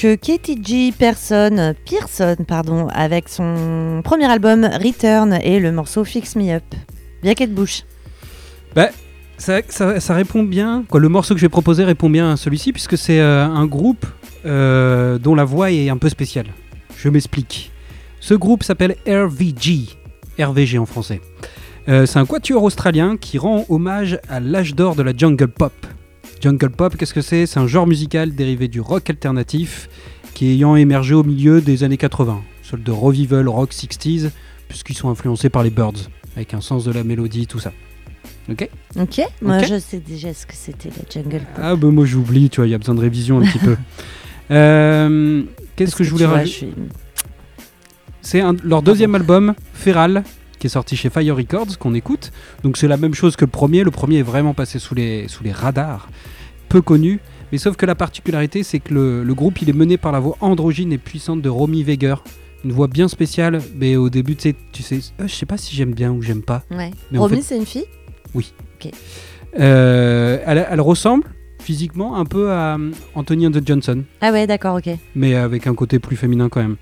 Euh, 0.05 0.17
Katie 0.17 0.59
G. 0.63 0.93
Pearson, 0.97 1.75
Pearson 1.85 2.37
pardon, 2.47 2.89
avec 2.89 3.29
son 3.29 4.01
premier 4.03 4.31
album 4.31 4.65
Return 4.65 5.39
et 5.43 5.61
le 5.61 5.73
morceau 5.73 6.05
Fix 6.05 6.37
Me 6.37 6.51
Up. 6.55 6.65
Bien 7.23 7.35
qu'elle 7.35 7.53
bouche. 7.53 7.83
Ça, 9.41 9.63
ça- 10.01 10.15
répond 10.15 10.43
bien. 10.43 10.85
Le 10.93 11.09
morceau 11.09 11.33
que 11.33 11.41
je 11.41 11.47
vais 11.47 11.51
proposer 11.51 11.85
répond 11.85 12.11
bien 12.11 12.33
à 12.33 12.37
celui-ci, 12.37 12.73
puisque 12.73 12.99
c'est 12.99 13.21
euh, 13.21 13.47
un 13.47 13.65
groupe 13.65 14.05
euh, 14.45 15.17
dont 15.19 15.35
la 15.35 15.45
voix 15.45 15.71
est 15.71 15.89
un 15.89 15.97
peu 15.97 16.11
spéciale. 16.11 16.47
Je 16.99 17.09
m'explique. 17.09 17.71
Ce 18.21 18.35
groupe 18.35 18.63
s'appelle 18.63 18.97
RVG, 19.07 19.97
RVG 20.39 20.77
en 20.77 20.85
français. 20.85 21.23
Euh, 21.89 22.05
c'est 22.05 22.19
un 22.19 22.27
quatuor 22.27 22.63
australien 22.63 23.17
qui 23.17 23.39
rend 23.39 23.65
hommage 23.71 24.19
à 24.29 24.41
l'âge 24.41 24.75
d'or 24.75 24.95
de 24.95 25.03
la 25.03 25.17
jungle 25.17 25.49
pop. 25.49 25.73
Jungle 26.41 26.71
pop, 26.71 26.97
qu'est-ce 26.97 27.15
que 27.15 27.21
c'est? 27.21 27.47
C'est 27.47 27.61
un 27.61 27.67
genre 27.67 27.87
musical 27.87 28.35
dérivé 28.35 28.69
du 28.69 28.81
rock 28.81 29.11
alternatif 29.11 29.89
qui 30.35 30.47
ayant 30.53 30.77
émergé 30.77 31.15
au 31.15 31.23
milieu 31.23 31.61
des 31.61 31.85
années 31.85 31.97
80, 31.99 32.41
sorte 32.63 32.83
de 32.83 32.91
revival 32.93 33.49
rock 33.49 33.73
60s, 33.73 34.31
puisqu'ils 34.69 34.95
sont 34.97 35.11
influencés 35.11 35.51
par 35.51 35.63
les 35.63 35.71
Birds, 35.71 36.09
avec 36.37 36.55
un 36.55 36.61
sens 36.61 36.85
de 36.85 36.93
la 36.93 37.05
mélodie, 37.05 37.47
tout 37.47 37.59
ça. 37.59 37.73
Ok? 38.51 38.69
Ok, 38.99 39.21
moi 39.43 39.63
je 39.63 39.79
sais 39.79 39.99
déjà 40.01 40.33
ce 40.33 40.47
que 40.47 40.55
c'était 40.55 40.89
la 40.89 41.05
jungle 41.23 41.41
pop. 41.41 41.63
Ah 41.63 41.77
bah 41.77 41.89
moi 41.89 42.05
j'oublie, 42.07 42.49
tu 42.49 42.57
vois, 42.61 42.67
il 42.67 42.71
y 42.71 42.75
a 42.75 42.79
besoin 42.79 42.95
de 42.95 43.01
révision 43.01 43.41
un 43.41 43.43
petit 43.47 43.59
peu. 43.59 43.77
Euh, 44.53 45.45
Qu'est-ce 45.77 45.95
que 45.95 46.03
je 46.03 46.11
voulais 46.11 46.27
rajouter? 46.27 46.51
suis- 46.51 46.75
C'est 48.21 48.43
leur 48.65 48.83
deuxième 48.83 49.15
album, 49.15 49.55
Feral, 49.75 50.25
qui 50.61 50.69
est 50.69 50.71
sorti 50.71 50.95
chez 50.95 51.11
Fire 51.11 51.35
Records, 51.37 51.77
qu'on 51.79 51.95
écoute. 51.95 52.31
Donc 52.63 52.77
c'est 52.77 52.87
la 52.87 52.97
même 52.97 53.15
chose 53.15 53.35
que 53.35 53.45
le 53.45 53.51
premier. 53.51 53.83
Le 53.83 53.91
premier 53.91 54.19
est 54.19 54.23
vraiment 54.23 54.55
passé 54.55 54.79
sous 54.79 54.95
les, 54.95 55.27
sous 55.27 55.43
les 55.43 55.51
radars, 55.51 56.09
peu 56.69 56.81
connu. 56.81 57.19
Mais 57.51 57.59
sauf 57.59 57.75
que 57.77 57.85
la 57.87 57.97
particularité, 57.97 58.63
c'est 58.63 58.79
que 58.79 58.95
le, 58.95 59.25
le 59.25 59.35
groupe, 59.35 59.61
il 59.61 59.69
est 59.69 59.73
mené 59.73 59.97
par 59.97 60.13
la 60.13 60.21
voix 60.21 60.37
androgyne 60.41 60.93
et 60.93 60.99
puissante 60.99 61.43
de 61.43 61.49
Romy 61.49 61.83
Weger. 61.83 62.23
Une 62.63 62.73
voix 62.73 62.87
bien 62.89 63.09
spéciale, 63.09 63.61
mais 63.75 63.97
au 63.97 64.11
début, 64.11 64.37
tu 64.37 64.43
sais, 64.51 64.55
tu 64.71 64.83
sais 64.83 65.01
euh, 65.21 65.27
je 65.27 65.35
sais 65.35 65.47
pas 65.47 65.57
si 65.57 65.75
j'aime 65.75 65.95
bien 65.95 66.13
ou 66.13 66.21
j'aime 66.23 66.43
pas. 66.43 66.63
Ouais. 66.71 66.91
Mais 67.11 67.19
en 67.19 67.23
Romy, 67.23 67.37
fait- 67.37 67.43
c'est 67.43 67.57
une 67.57 67.67
fille? 67.67 67.87
Euh, 69.59 70.39
elle, 70.47 70.65
elle 70.71 70.81
ressemble 70.81 71.25
physiquement 71.59 72.17
un 72.17 72.25
peu 72.25 72.53
à 72.53 72.77
euh, 72.77 72.91
Anthony 73.15 73.47
and 73.47 73.51
the 73.53 73.67
Johnson. 73.67 74.05
Ah 74.21 74.31
ouais, 74.31 74.47
d'accord, 74.47 74.77
ok. 74.77 74.91
mais 75.17 75.35
avec 75.35 75.67
un 75.67 75.75
côté 75.75 75.99
plus 75.99 76.17
féminin 76.17 76.49
quand 76.49 76.61
même. 76.61 76.77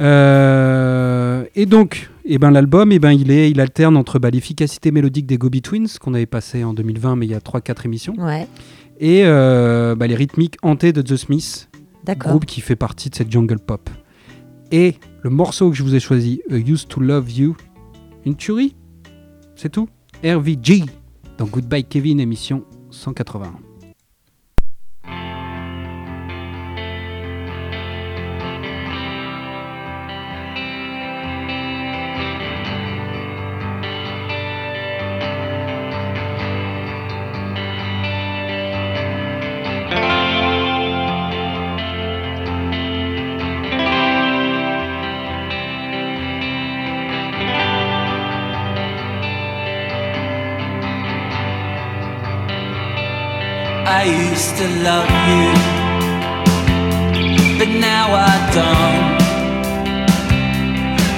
Euh, 0.00 1.44
et 1.54 1.64
donc, 1.66 2.10
eh 2.28 2.38
ben, 2.38 2.50
l'album, 2.50 2.92
eh 2.92 2.98
ben, 2.98 3.12
il, 3.12 3.30
est, 3.30 3.50
il 3.50 3.60
alterne 3.60 3.96
entre 3.96 4.18
bah, 4.18 4.30
l'efficacité 4.30 4.90
mélodique 4.90 5.26
des 5.26 5.38
Gobi 5.38 5.62
Twins, 5.62 5.88
qu'on 6.00 6.14
avait 6.14 6.26
passé 6.26 6.64
en 6.64 6.74
2020, 6.74 7.16
mais 7.16 7.26
il 7.26 7.30
y 7.30 7.34
a 7.34 7.38
3-4 7.38 7.84
émissions, 7.86 8.14
Ouais, 8.18 8.46
et 8.98 9.22
euh, 9.24 9.94
bah, 9.94 10.06
les 10.06 10.14
rythmiques 10.14 10.56
hantées 10.62 10.92
de 10.92 11.02
The 11.02 11.16
Smiths, 11.16 11.68
d'accord. 12.04 12.30
groupe 12.32 12.46
qui 12.46 12.60
fait 12.60 12.76
partie 12.76 13.10
de 13.10 13.14
cette 13.14 13.30
jungle 13.30 13.58
pop. 13.58 13.88
Et 14.72 14.94
le 15.22 15.30
morceau 15.30 15.70
que 15.70 15.76
je 15.76 15.82
vous 15.82 15.94
ai 15.94 16.00
choisi, 16.00 16.40
A 16.50 16.56
Used 16.56 16.88
to 16.88 17.00
Love 17.00 17.30
You, 17.30 17.56
une 18.24 18.36
tuerie, 18.36 18.74
c'est 19.54 19.70
tout. 19.70 19.88
RVG, 20.24 20.84
dans 21.38 21.46
Goodbye 21.46 21.84
Kevin, 21.84 22.18
émission 22.18 22.64
181. 22.90 23.65
I 53.98 54.04
used 54.04 54.54
to 54.58 54.66
love 54.88 55.08
you, 55.30 55.46
but 57.58 57.70
now 57.80 58.06
I 58.12 58.36
don't, 58.56 59.20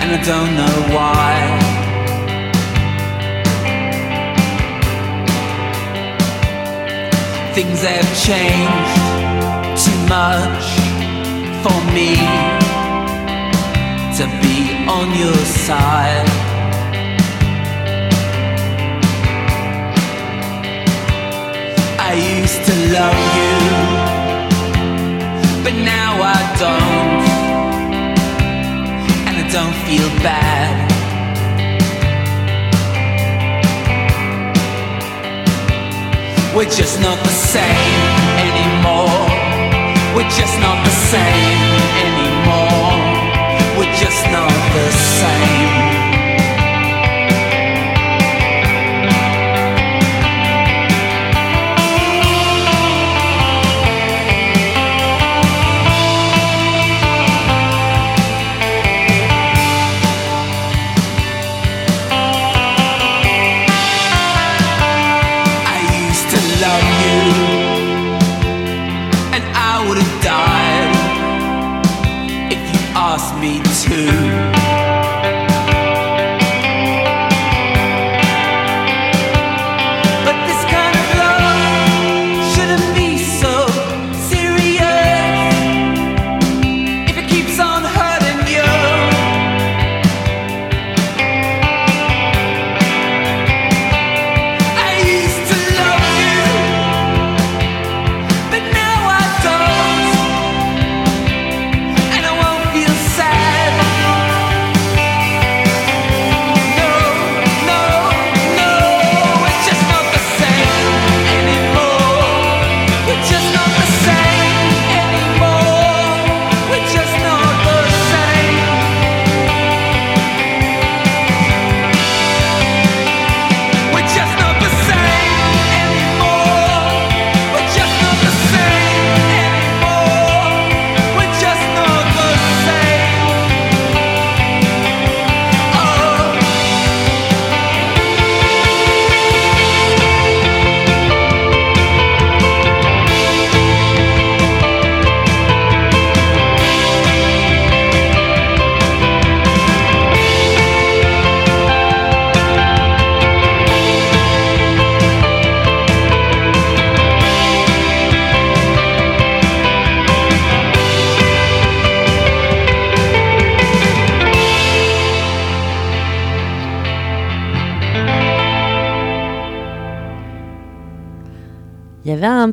and 0.00 0.10
I 0.16 0.20
don't 0.30 0.52
know 0.60 0.76
why. 0.94 1.34
Things 7.56 7.80
have 7.82 8.10
changed 8.28 9.02
too 9.84 10.00
much 10.16 10.66
for 11.64 11.78
me 11.96 12.14
to 14.18 14.24
be 14.40 14.56
on 14.86 15.06
your 15.18 15.38
side. 15.66 16.57
I 22.10 22.14
used 22.14 22.64
to 22.64 22.74
love 22.96 23.18
you, 23.36 23.54
but 25.62 25.74
now 25.74 26.12
I 26.36 26.40
don't, 26.62 27.20
and 29.28 29.36
I 29.36 29.46
don't 29.52 29.76
feel 29.84 30.08
bad. 30.24 30.88
We're 36.56 36.72
just 36.80 36.98
not 37.02 37.18
the 37.24 37.36
same 37.54 38.02
anymore. 38.48 39.20
We're 40.16 40.32
just 40.40 40.56
not 40.64 40.82
the 40.88 40.94
same 41.12 41.60
anymore. 42.08 42.96
We're 43.76 43.96
just 44.00 44.24
not 44.32 44.54
the 44.72 44.90
same. 45.20 45.97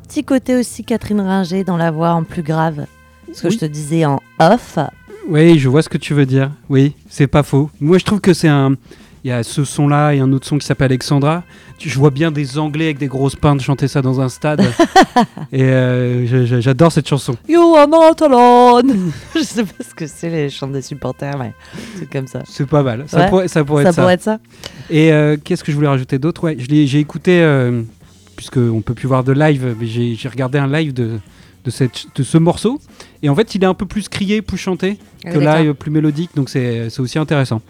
Petit 0.08 0.24
côté 0.24 0.56
aussi 0.56 0.84
Catherine 0.84 1.22
Ringer 1.22 1.64
dans 1.64 1.78
la 1.78 1.92
voix 1.92 2.12
en 2.12 2.24
plus 2.24 2.44
grave. 2.44 2.86
Ce 3.34 3.42
que 3.42 3.48
Oui. 3.48 3.54
je 3.54 3.60
te 3.60 3.66
disais 3.66 4.06
en 4.06 4.20
off. 4.40 4.78
Oui, 5.28 5.58
je 5.58 5.68
vois 5.70 5.82
ce 5.82 5.90
que 5.90 5.98
tu 5.98 6.14
veux 6.14 6.26
dire. 6.26 6.52
Oui, 6.70 6.94
c'est 7.10 7.28
pas 7.28 7.44
faux. 7.44 7.70
Moi, 7.82 7.98
je 7.98 8.06
trouve 8.06 8.22
que 8.22 8.34
c'est 8.34 8.48
un. 8.48 8.76
Il 9.24 9.30
y 9.30 9.32
a 9.32 9.42
ce 9.42 9.64
son-là 9.64 10.12
et 10.14 10.20
un 10.20 10.32
autre 10.34 10.46
son 10.46 10.60
qui 10.60 10.68
s'appelle 10.68 10.86
Alexandra. 10.92 11.42
Je 11.80 11.98
vois 11.98 12.12
bien 12.12 12.30
des 12.32 12.60
Anglais 12.60 12.86
avec 12.86 13.00
des 13.00 13.08
grosses 13.08 13.36
pintes 13.36 13.60
chanter 13.60 13.88
ça 13.88 14.04
dans 14.04 14.22
un 14.22 14.30
stade. 14.30 14.62
et 15.52 15.64
euh, 15.64 16.62
j'adore 16.62 16.92
cette 16.92 17.08
chanson. 17.10 17.36
You 17.50 17.76
are 17.76 17.88
not 17.88 18.24
alone. 18.24 19.12
je 19.36 19.40
sais 19.42 19.64
pas 19.64 19.84
ce 19.84 19.96
que 19.96 20.06
c'est 20.06 20.30
les 20.30 20.52
chants 20.52 20.68
des 20.68 20.84
supporters, 20.84 21.40
mais 21.40 21.54
c'est 21.98 22.08
comme 22.08 22.28
ça. 22.28 22.44
C'est 22.48 22.68
pas 22.68 22.84
mal. 22.84 23.06
Ça 23.08 23.22
Ouais, 23.22 23.30
pourrait, 23.30 23.48
ça 23.48 23.64
pourrait 23.66 23.84
ça 23.84 23.90
être 23.90 23.96
ça. 23.96 24.02
pourrait 24.04 24.14
être 24.14 24.22
ça. 24.22 24.38
Et 24.92 25.12
euh, 25.12 25.38
qu'est-ce 25.44 25.64
que 25.64 25.72
je 25.72 25.76
voulais 25.76 25.88
rajouter 25.88 26.20
d'autre? 26.20 26.44
Ouais, 26.44 26.56
j'ai 26.60 27.00
écouté, 27.00 27.42
euh, 27.42 27.82
puisqu'on 28.36 28.82
peut 28.82 28.94
plus 28.94 29.08
voir 29.08 29.24
de 29.24 29.32
live, 29.32 29.76
mais 29.80 29.86
j'ai 29.88 30.30
regardé 30.30 30.58
un 30.58 30.68
live 30.68 30.94
de, 30.94 31.20
de, 31.64 31.72
cette, 31.72 32.06
de 32.16 32.24
ce 32.24 32.38
morceau. 32.38 32.80
Et 33.24 33.30
en 33.30 33.36
fait, 33.36 33.56
il 33.56 33.64
est 33.64 33.68
un 33.68 33.74
peu 33.74 33.86
plus 33.86 34.10
crié, 34.10 34.42
plus 34.42 34.58
chanté 34.58 34.98
Ah 35.26 35.32
que 35.32 35.40
là, 35.40 35.74
plus 35.74 35.92
mélodique. 35.92 36.32
Donc 36.36 36.50
c'est 36.50 37.00
aussi 37.00 37.20
intéressant. 37.20 37.62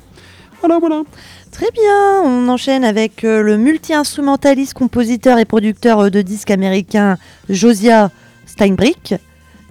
Voilà, 0.62 0.80
voilà. 0.80 1.04
Très 1.51 1.71
bien, 1.71 2.21
on 2.23 2.49
enchaîne 2.49 2.84
avec 2.84 3.23
euh, 3.23 3.41
le 3.41 3.56
multi-instrumentaliste, 3.58 4.73
compositeur 4.73 5.38
et 5.38 5.45
producteur 5.45 5.99
euh, 5.99 6.10
de 6.10 6.21
disques 6.21 6.51
américain 6.51 7.17
Josiah 7.49 8.10
Steinbrick, 8.45 9.15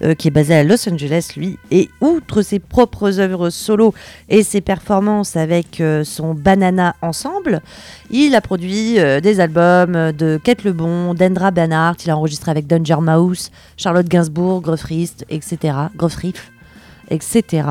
euh, 0.05 0.15
qui 0.15 0.29
est 0.29 0.31
basé 0.31 0.55
à 0.55 0.65
Los 0.65 0.89
Angeles, 0.89 1.31
lui. 1.37 1.59
Et 1.71 1.89
outre 2.01 2.43
ses 2.43 2.59
propres 2.59 3.21
œuvres 3.21 3.49
solo 3.51 3.95
et 4.29 4.43
ses 4.43 4.61
performances 4.61 5.37
avec 5.37 5.81
euh, 5.81 6.05
son 6.05 6.35
Banana 6.35 6.95
Ensemble, 7.01 7.63
il 8.11 8.35
a 8.35 8.41
produit 8.41 8.99
euh, 8.99 9.21
des 9.21 9.41
albums 9.41 10.13
de 10.13 10.39
Kate 10.43 10.65
Lebon, 10.65 11.15
d'Endra 11.15 11.51
Banhart, 11.51 11.97
il 12.05 12.11
a 12.11 12.17
enregistré 12.17 12.51
avec 12.51 12.67
Danger 12.67 13.01
Mouse, 13.01 13.51
Charlotte 13.77 14.07
Gainsbourg, 14.07 14.61
Groffrist, 14.61 15.25
etc. 15.31 15.75
Groffriff, 15.97 16.53
etc. 17.11 17.69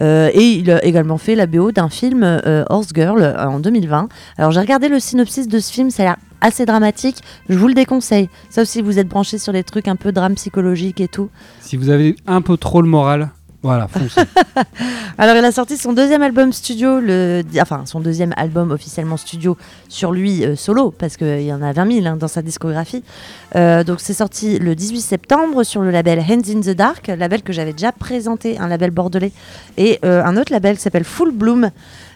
Euh, 0.00 0.30
et 0.32 0.42
il 0.42 0.70
a 0.70 0.84
également 0.84 1.18
fait 1.18 1.34
la 1.34 1.46
BO 1.46 1.72
d'un 1.72 1.88
film 1.88 2.22
euh, 2.22 2.64
Horse 2.68 2.88
Girl 2.94 3.22
euh, 3.22 3.48
en 3.48 3.60
2020. 3.60 4.08
Alors 4.38 4.50
j'ai 4.50 4.60
regardé 4.60 4.88
le 4.88 4.98
synopsis 4.98 5.48
de 5.48 5.58
ce 5.58 5.72
film, 5.72 5.90
ça 5.90 6.02
a 6.02 6.06
l'air 6.06 6.16
assez 6.40 6.64
dramatique. 6.64 7.18
Je 7.48 7.56
vous 7.56 7.68
le 7.68 7.74
déconseille. 7.74 8.28
Sauf 8.48 8.64
si 8.64 8.82
vous 8.82 8.98
êtes 8.98 9.08
branché 9.08 9.38
sur 9.38 9.52
les 9.52 9.64
trucs 9.64 9.88
un 9.88 9.96
peu 9.96 10.12
drame 10.12 10.34
psychologique 10.34 11.00
et 11.00 11.08
tout. 11.08 11.28
Si 11.60 11.76
vous 11.76 11.90
avez 11.90 12.16
un 12.26 12.40
peu 12.40 12.56
trop 12.56 12.82
le 12.82 12.88
moral, 12.88 13.30
voilà. 13.62 13.88
Alors 15.18 15.36
il 15.36 15.44
a 15.44 15.52
sorti 15.52 15.76
son 15.76 15.92
deuxième 15.92 16.22
album 16.22 16.50
studio, 16.50 16.98
le, 16.98 17.42
enfin 17.60 17.84
son 17.84 18.00
deuxième 18.00 18.32
album 18.38 18.70
officiellement 18.70 19.18
studio 19.18 19.58
sur 19.90 20.12
lui 20.12 20.44
euh, 20.46 20.56
solo, 20.56 20.90
parce 20.90 21.18
qu'il 21.18 21.42
y 21.42 21.52
en 21.52 21.60
a 21.60 21.72
20 21.72 21.92
000 21.92 22.06
hein, 22.06 22.16
dans 22.16 22.28
sa 22.28 22.40
discographie. 22.40 23.04
Euh, 23.56 23.84
donc 23.84 24.00
c'est 24.00 24.14
sorti 24.14 24.58
le 24.58 24.74
18 24.74 25.00
septembre 25.02 25.62
sur 25.62 25.82
le 25.82 25.90
label 25.90 26.20
Hands 26.20 26.40
in 26.48 26.60
the 26.60 26.74
Dark, 26.74 27.08
label 27.08 27.42
que 27.42 27.52
j'avais 27.52 27.72
déjà 27.72 27.92
présenté, 27.92 28.58
un 28.58 28.66
label 28.66 28.92
bordelais, 28.92 29.32
et 29.76 29.98
euh, 30.06 30.24
un 30.24 30.38
autre 30.38 30.52
label 30.52 30.76
qui 30.76 30.82
s'appelle 30.82 31.04
Full 31.04 31.32
Bloom. 31.32 31.70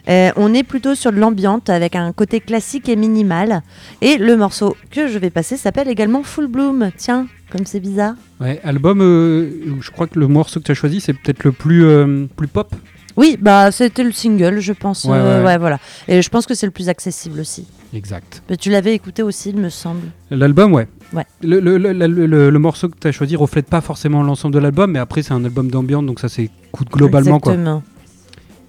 Euh, 0.07 0.31
on 0.35 0.53
est 0.53 0.63
plutôt 0.63 0.93
sur 0.95 1.11
de 1.11 1.17
l'ambiante 1.17 1.69
avec 1.69 1.95
un 1.95 2.11
côté 2.13 2.39
classique 2.39 2.89
et 2.89 2.95
minimal. 2.95 3.61
Et 4.01 4.17
le 4.17 4.35
morceau 4.37 4.75
que 4.91 5.07
je 5.07 5.17
vais 5.17 5.29
passer 5.29 5.57
s'appelle 5.57 5.87
également 5.87 6.23
Full 6.23 6.47
Bloom. 6.47 6.91
Tiens, 6.97 7.27
comme 7.51 7.65
c'est 7.65 7.79
bizarre. 7.79 8.13
Ouais, 8.39 8.59
album, 8.63 9.01
euh, 9.01 9.49
je 9.81 9.91
crois 9.91 10.07
que 10.07 10.19
le 10.19 10.27
morceau 10.27 10.59
que 10.59 10.65
tu 10.65 10.71
as 10.71 10.75
choisi, 10.75 11.01
c'est 11.01 11.13
peut-être 11.13 11.43
le 11.43 11.51
plus, 11.51 11.85
euh, 11.85 12.25
plus 12.35 12.47
pop. 12.47 12.73
Oui, 13.17 13.37
bah 13.41 13.71
c'était 13.71 14.03
le 14.03 14.11
single, 14.11 14.59
je 14.59 14.73
pense. 14.73 15.05
Ouais, 15.05 15.11
ouais, 15.11 15.41
ouais. 15.43 15.57
voilà. 15.57 15.79
Et 16.09 16.21
je 16.21 16.29
pense 16.29 16.45
que 16.45 16.53
c'est 16.53 16.65
le 16.65 16.73
plus 16.73 16.89
accessible 16.89 17.39
aussi. 17.39 17.65
Exact. 17.93 18.43
Mais 18.49 18.57
tu 18.57 18.69
l'avais 18.69 18.93
écouté 18.93 19.23
aussi, 19.23 19.51
il 19.51 19.57
me 19.57 19.69
semble. 19.69 20.01
L'album, 20.29 20.73
ouais. 20.73 20.89
Ouais. 21.13 21.23
Le, 21.41 21.61
le- 21.61 21.77
le- 21.77 21.93
le- 21.93 22.25
le- 22.27 22.49
le 22.49 22.59
morceau 22.59 22.89
que 22.89 22.97
tu 22.99 23.07
as 23.07 23.13
choisi 23.13 23.37
reflète 23.37 23.67
pas 23.67 23.79
forcément 23.79 24.21
l'ensemble 24.21 24.53
de 24.53 24.59
l'album, 24.59 24.91
mais 24.91 24.99
après, 24.99 25.21
c'est 25.23 25.31
un 25.31 25.45
album 25.45 25.71
d'ambiance, 25.71 26.05
donc 26.05 26.19
ça 26.19 26.27
s'écoute 26.27 26.89
globalement. 26.91 27.39
Quoi. 27.39 27.55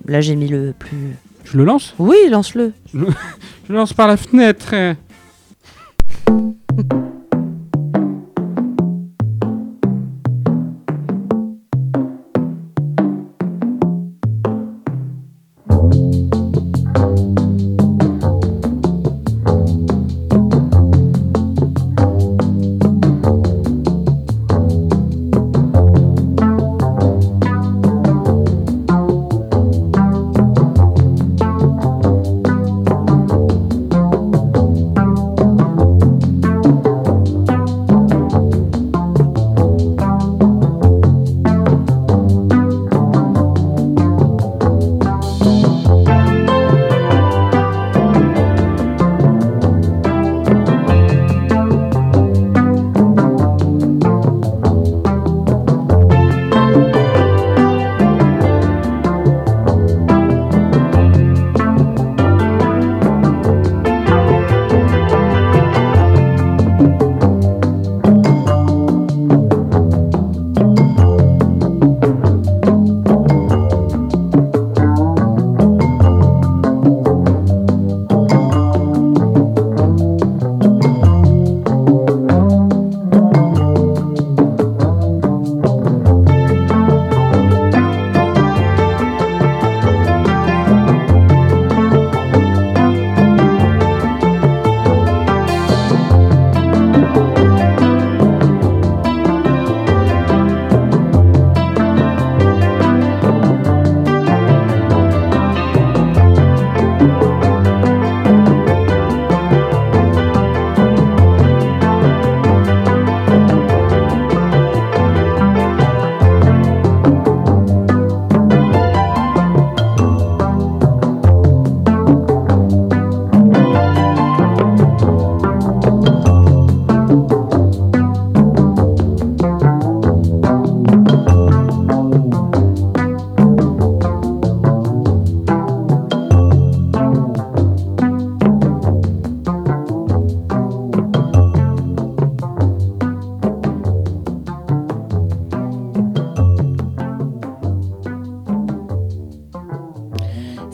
Là, 0.09 0.21
j'ai 0.21 0.37
mis 0.37 0.49
le 0.49 0.73
plus. 0.79 1.16
Je 1.45 1.57
le 1.57 1.64
lance 1.64 1.95
Oui, 1.99 2.16
lance-le. 2.31 2.73
Je 2.95 2.99
le 2.99 3.09
lance 3.75 3.92
par 3.92 4.07
la 4.09 4.16
fenêtre. 4.16 4.75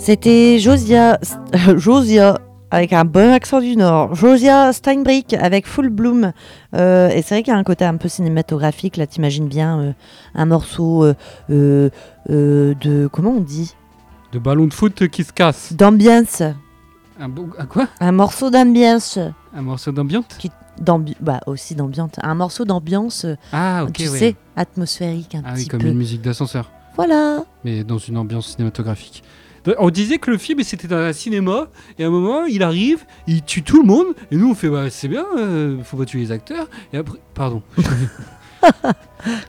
C'était 0.05 0.59
Josia, 0.59 1.21
Josia 1.77 2.41
avec 2.73 2.93
un 2.93 3.05
bon 3.05 3.33
accent 3.33 3.61
du 3.61 3.77
Nord. 3.77 4.17
Josia 4.17 4.73
Steinbrick 4.73 5.33
avec 5.35 5.65
Full 5.65 5.91
Bloom. 5.91 6.33
Euh, 6.75 7.09
et 7.11 7.23
c'est 7.23 7.37
vrai 7.37 7.43
qu'il 7.45 7.53
y 7.53 7.57
a 7.57 7.59
un 7.59 7.63
côté 7.63 7.85
un 7.85 7.97
peu 7.97 8.09
cinématographique. 8.09 8.97
Là, 8.97 9.07
t'imagines 9.07 9.47
bien 9.47 9.79
euh, 9.79 9.93
un 10.35 10.45
morceau 10.47 11.05
euh, 11.05 11.15
euh, 11.51 11.89
euh, 12.31 12.75
de. 12.81 13.09
Comment 13.13 13.31
on 13.31 13.41
dit? 13.41 13.77
De 14.33 14.41
ballon 14.41 14.67
de 14.67 14.75
foot 14.75 15.07
qui 15.07 15.23
se 15.23 15.33
casse. 15.33 15.73
D'ambiance. 15.73 16.41
Un, 17.21 17.31
un 17.59 17.67
quoi? 17.67 17.87
Un 18.01 18.11
morceau 18.11 18.51
d'ambiance. 18.51 19.21
Un 19.55 19.63
morceau 19.63 19.93
d'ambiance? 19.93 20.25
D'ambi- 20.81 21.17
Bah, 21.21 21.39
aussi 21.47 21.77
d'ambiance. 21.77 22.11
Un 22.21 22.35
morceau 22.35 22.65
d'ambiance, 22.65 23.25
euh, 23.25 23.37
Ah, 23.53 23.85
ok, 23.85 23.93
tu 23.93 24.09
ouais. 24.09 24.19
sais, 24.19 24.37
atmosphérique 24.57 25.37
un 25.37 25.43
Ah 25.47 25.53
oui, 25.55 25.69
comme 25.69 25.81
peu. 25.81 25.87
une 25.87 25.95
musique 25.99 26.23
d'ascenseur, 26.23 26.73
Voilà. 26.97 27.45
mais 27.65 27.85
dans 27.85 27.99
une 27.99 28.17
ambiance 28.17 28.49
cinématographique. 28.55 29.23
On 29.79 29.91
disait 29.91 30.19
que 30.19 30.31
le 30.31 30.39
film 30.39 30.61
c'était 30.65 30.89
dans 30.89 30.97
un 30.97 31.13
cinéma 31.13 31.69
et 31.99 32.05
à 32.05 32.09
un 32.09 32.11
moment 32.11 32.45
il 32.45 32.63
arrive, 32.63 33.05
il 33.27 33.43
tue 33.43 33.63
tout 33.63 33.81
le 33.81 33.87
monde 33.87 34.09
et 34.31 34.37
nous 34.37 34.51
on 34.51 34.55
fait 34.55 34.69
bah, 34.69 34.91
c'est 34.91 35.09
bien, 35.09 35.25
euh, 35.39 35.77
faut 35.85 35.97
pas 35.97 36.05
tuer 36.05 36.19
les 36.21 36.33
acteurs 36.33 36.69
et 36.93 36.97
après 36.97 37.19
pardon. 37.35 37.63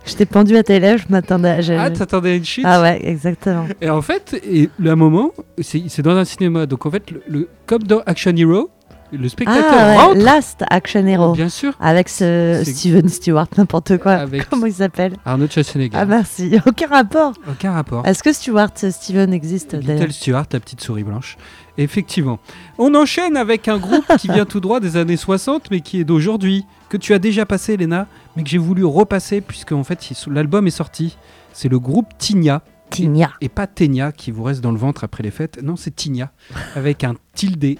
Je 0.06 0.13
t'ai 0.15 0.26
pendu 0.26 0.56
à 0.58 0.63
tes 0.63 0.80
lèvres, 0.80 1.04
je 1.08 1.12
m'attendais 1.12 1.49
à... 1.76 1.82
ah 1.84 1.89
t'attendais 1.91 2.32
à 2.32 2.36
une 2.36 2.45
chute? 2.45 2.63
Ah 2.67 2.82
ouais, 2.82 2.99
exactement. 3.04 3.65
Et 3.82 3.89
en 3.89 4.02
fait 4.02 4.39
et 4.43 4.69
le 4.80 4.91
un 4.91 4.95
moment 4.95 5.32
c'est 5.62 5.84
c'est 5.88 6.02
dans 6.04 6.15
un 6.15 6.26
cinéma 6.26 6.65
donc 6.67 6.86
en 6.86 6.91
fait 6.91 7.10
le, 7.12 7.21
le- 7.28 7.49
comme 7.65 7.84
dans 7.84 7.99
Action 8.06 8.36
Hero 8.36 8.69
le 9.17 9.30
spectateur 9.30 9.63
Ah 9.71 9.88
ouais, 9.88 9.97
rentre 9.97 10.17
Last 10.23 10.63
Action 10.69 11.06
Hero. 11.06 11.34
bien 11.34 11.49
sûr 11.49 11.73
Avec 11.80 12.10
ce 12.10 12.62
Steven 12.65 13.08
Stewart, 13.10 13.47
n'importe 13.58 13.97
quoi. 13.97 14.13
Avec- 14.13 14.49
Comment 14.49 14.65
il 14.65 14.73
s'appelle 14.73 15.13
Arnold 15.26 15.52
Schwarzenegger. 15.52 15.95
Ah 15.97 16.06
merci, 16.06 16.58
aucun 16.65 16.88
rapport. 16.88 17.34
Aucun 17.49 17.71
rapport. 17.71 18.06
Est-ce 18.06 18.23
que 18.23 18.34
Stewart 18.34 18.71
Steven 18.76 19.34
existe 19.34 19.73
Little 19.73 20.12
Stewart, 20.12 20.45
la 20.52 20.60
petite 20.60 20.82
souris 20.82 21.04
blanche. 21.04 21.38
Effectivement. 21.78 22.39
On 22.78 22.93
enchaîne 22.93 23.36
avec 23.38 23.67
un 23.67 23.78
groupe 23.80 24.06
qui 24.19 24.28
vient 24.28 24.45
tout 24.45 24.60
droit 24.60 24.80
des 24.80 24.95
années 24.97 25.17
60, 25.17 25.71
mais 25.71 25.82
qui 25.82 25.99
est 25.99 26.04
d'aujourd'hui, 26.04 26.65
que 26.89 26.97
tu 26.97 27.13
as 27.15 27.19
déjà 27.19 27.45
passé, 27.47 27.78
Léna, 27.78 28.06
mais 28.36 28.43
que 28.43 28.49
j'ai 28.49 28.60
voulu 28.60 28.86
repasser, 28.86 29.41
puisque 29.41 29.71
en 29.71 29.84
fait, 29.84 30.08
l'album 30.28 30.67
est 30.67 30.71
sorti. 30.71 31.17
C'est 31.52 31.69
le 31.69 31.80
groupe 31.80 32.08
Tigna, 32.19 32.62
Tigna. 32.95 33.32
et 33.41 33.49
pas 33.49 33.67
Ténia, 33.67 34.12
qui 34.12 34.32
vous 34.32 34.43
reste 34.43 34.62
dans 34.62 34.71
le 34.71 34.77
ventre 34.77 35.03
après 35.03 35.23
les 35.23 35.32
fêtes. 35.32 35.62
Non, 35.63 35.75
c'est 35.75 35.95
Tigna, 35.95 36.32
avec 36.75 37.03
un 37.03 37.15
tilde. 37.34 37.77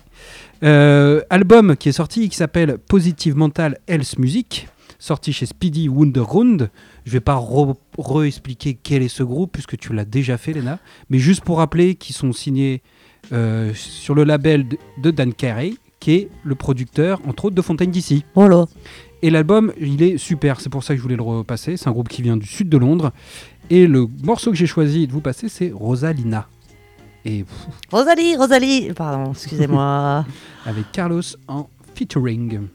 Euh, 0.64 1.22
album 1.30 1.76
qui 1.76 1.90
est 1.90 1.94
sorti, 1.94 2.30
qui 2.30 2.38
s'appelle 2.38 2.78
Positive 2.78 3.36
Mental 3.36 3.78
Health 3.88 4.18
Music, 4.18 4.68
sorti 5.00 5.34
chez 5.34 5.46
Speedy 5.46 5.90
Wonderground. 5.90 6.70
Je 7.06 7.12
vais 7.12 7.20
pas 7.20 7.36
re- 7.36 7.76
re-expliquer 7.98 8.78
quel 8.82 9.02
est 9.04 9.10
ce 9.10 9.24
groupe, 9.24 9.52
puisque 9.52 9.78
tu 9.78 9.94
l'as 9.94 10.06
déjà 10.06 10.38
fait, 10.38 10.54
Léna, 10.54 10.80
mais 11.10 11.20
juste 11.20 11.44
pour 11.44 11.58
rappeler 11.58 11.96
qu'ils 11.96 12.16
sont 12.16 12.32
signés 12.32 12.82
euh, 13.32 13.72
sur 13.74 14.16
le 14.16 14.24
label 14.24 14.68
de, 14.68 14.78
de 15.02 15.12
Dan 15.12 15.34
Carey, 15.34 15.74
qui 16.00 16.12
est 16.16 16.30
le 16.44 16.56
producteur, 16.56 17.22
entre 17.28 17.46
autres, 17.46 17.56
de 17.56 17.62
Fontaine 17.62 17.92
d'ici. 17.92 18.26
Oh 18.36 18.48
là. 18.48 18.66
Et 19.22 19.30
l'album, 19.30 19.72
il 19.80 20.04
est 20.04 20.18
super, 20.18 20.60
c'est 20.60 20.70
pour 20.70 20.84
ça 20.84 20.94
que 20.94 20.98
je 20.98 21.02
voulais 21.04 21.16
le 21.16 21.22
repasser. 21.24 21.78
C'est 21.78 21.88
un 21.88 21.94
groupe 21.94 22.10
qui 22.10 22.22
vient 22.22 22.36
du 22.36 22.46
sud 22.46 22.68
de 22.68 22.78
Londres. 22.78 23.14
Et 23.70 23.88
le 23.88 24.08
morceau 24.24 24.52
que 24.52 24.58
j'ai 24.58 24.68
choisi 24.68 25.08
de 25.08 25.12
vous 25.12 25.22
passer, 25.22 25.50
c'est 25.50 25.72
Rosalina. 25.74 26.48
Et 27.26 27.46
Rosalie, 27.92 28.36
Rosalie. 28.36 28.92
Pardon, 28.94 29.32
excusez-moi. 29.32 30.26
avec 30.66 30.92
Carlos 30.92 31.22
en 31.48 31.70
featuring. 31.96 32.68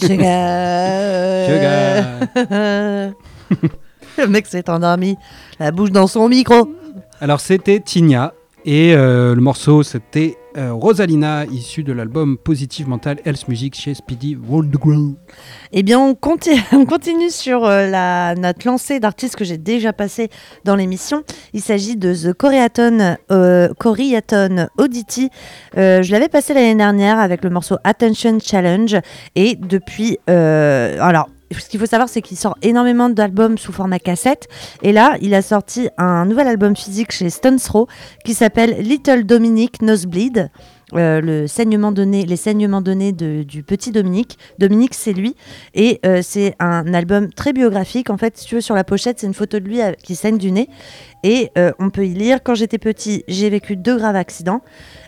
Sugar. 0.00 1.48
Le 4.18 4.26
mec 4.26 4.46
s'est 4.46 4.68
endormi, 4.68 5.16
la 5.60 5.70
bouche 5.70 5.90
dans 5.90 6.06
son 6.06 6.28
micro. 6.28 6.68
Alors 7.20 7.40
c'était 7.40 7.80
Tigna 7.80 8.34
Et 8.64 8.94
euh, 8.94 9.34
le 9.34 9.40
morceau, 9.40 9.82
c'était 9.82 10.36
euh, 10.58 10.72
Rosalina, 10.72 11.44
issu 11.46 11.84
de 11.84 11.92
l'album 11.92 12.36
Positive 12.36 12.88
Mental 12.88 13.18
Health 13.24 13.48
Music 13.48 13.74
chez 13.74 13.94
Speedy 13.94 14.36
Wonderground. 14.36 15.14
Eh 15.72 15.82
bien, 15.82 15.98
on 15.98 16.14
continue, 16.14 16.60
on 16.72 16.84
continue 16.84 17.30
sur 17.30 17.64
euh, 17.64 17.88
la, 17.88 18.34
notre 18.34 18.66
lancée 18.66 19.00
d'artistes 19.00 19.36
que 19.36 19.44
j'ai 19.44 19.58
déjà 19.58 19.92
passé 19.92 20.28
dans 20.64 20.76
l'émission. 20.76 21.22
Il 21.52 21.60
s'agit 21.60 21.96
de 21.96 22.12
The 22.12 22.32
Koreaton, 22.32 23.16
euh, 23.30 23.68
Oddity. 24.78 25.30
Euh, 25.76 26.02
je 26.02 26.12
l'avais 26.12 26.28
passé 26.28 26.54
l'année 26.54 26.74
dernière 26.74 27.18
avec 27.18 27.44
le 27.44 27.50
morceau 27.50 27.76
Attention 27.84 28.38
Challenge. 28.40 28.96
Et 29.36 29.54
depuis. 29.56 30.18
alors. 30.26 31.28
Ce 31.56 31.68
qu'il 31.68 31.80
faut 31.80 31.86
savoir, 31.86 32.08
c'est 32.08 32.20
qu'il 32.22 32.36
sort 32.36 32.56
énormément 32.62 33.08
d'albums 33.08 33.56
sous 33.58 33.72
format 33.72 33.98
cassette. 33.98 34.48
Et 34.82 34.92
là, 34.92 35.16
il 35.22 35.34
a 35.34 35.42
sorti 35.42 35.88
un 35.96 36.26
nouvel 36.26 36.46
album 36.46 36.76
physique 36.76 37.12
chez 37.12 37.30
Stones 37.30 37.58
qui 38.24 38.34
s'appelle 38.34 38.76
Little 38.80 39.24
Dominic 39.24 39.80
Nosebleed. 39.82 40.50
Euh, 40.94 41.20
le 41.20 41.46
saignement 41.46 41.92
donné, 41.92 42.24
les 42.24 42.36
saignements 42.36 42.80
donnés 42.80 43.12
de- 43.12 43.42
du 43.42 43.62
petit 43.62 43.90
Dominique. 43.92 44.38
Dominique, 44.58 44.94
c'est 44.94 45.12
lui. 45.12 45.36
Et 45.74 46.00
euh, 46.06 46.20
c'est 46.22 46.54
un 46.60 46.94
album 46.94 47.30
très 47.30 47.52
biographique. 47.52 48.08
En 48.08 48.16
fait, 48.16 48.38
si 48.38 48.46
tu 48.46 48.54
veux, 48.54 48.60
sur 48.62 48.74
la 48.74 48.84
pochette, 48.84 49.20
c'est 49.20 49.26
une 49.26 49.34
photo 49.34 49.58
de 49.58 49.64
lui 49.64 49.82
euh, 49.82 49.92
qui 50.02 50.16
saigne 50.16 50.38
du 50.38 50.50
nez. 50.50 50.68
Et 51.24 51.50
on 51.80 51.90
peut 51.90 52.06
y 52.06 52.14
lire 52.14 52.38
Quand 52.44 52.54
j'étais 52.54 52.78
petit, 52.78 53.24
j'ai 53.26 53.50
vécu 53.50 53.74
deux 53.76 53.96
graves 53.98 54.14
accidents. 54.16 54.62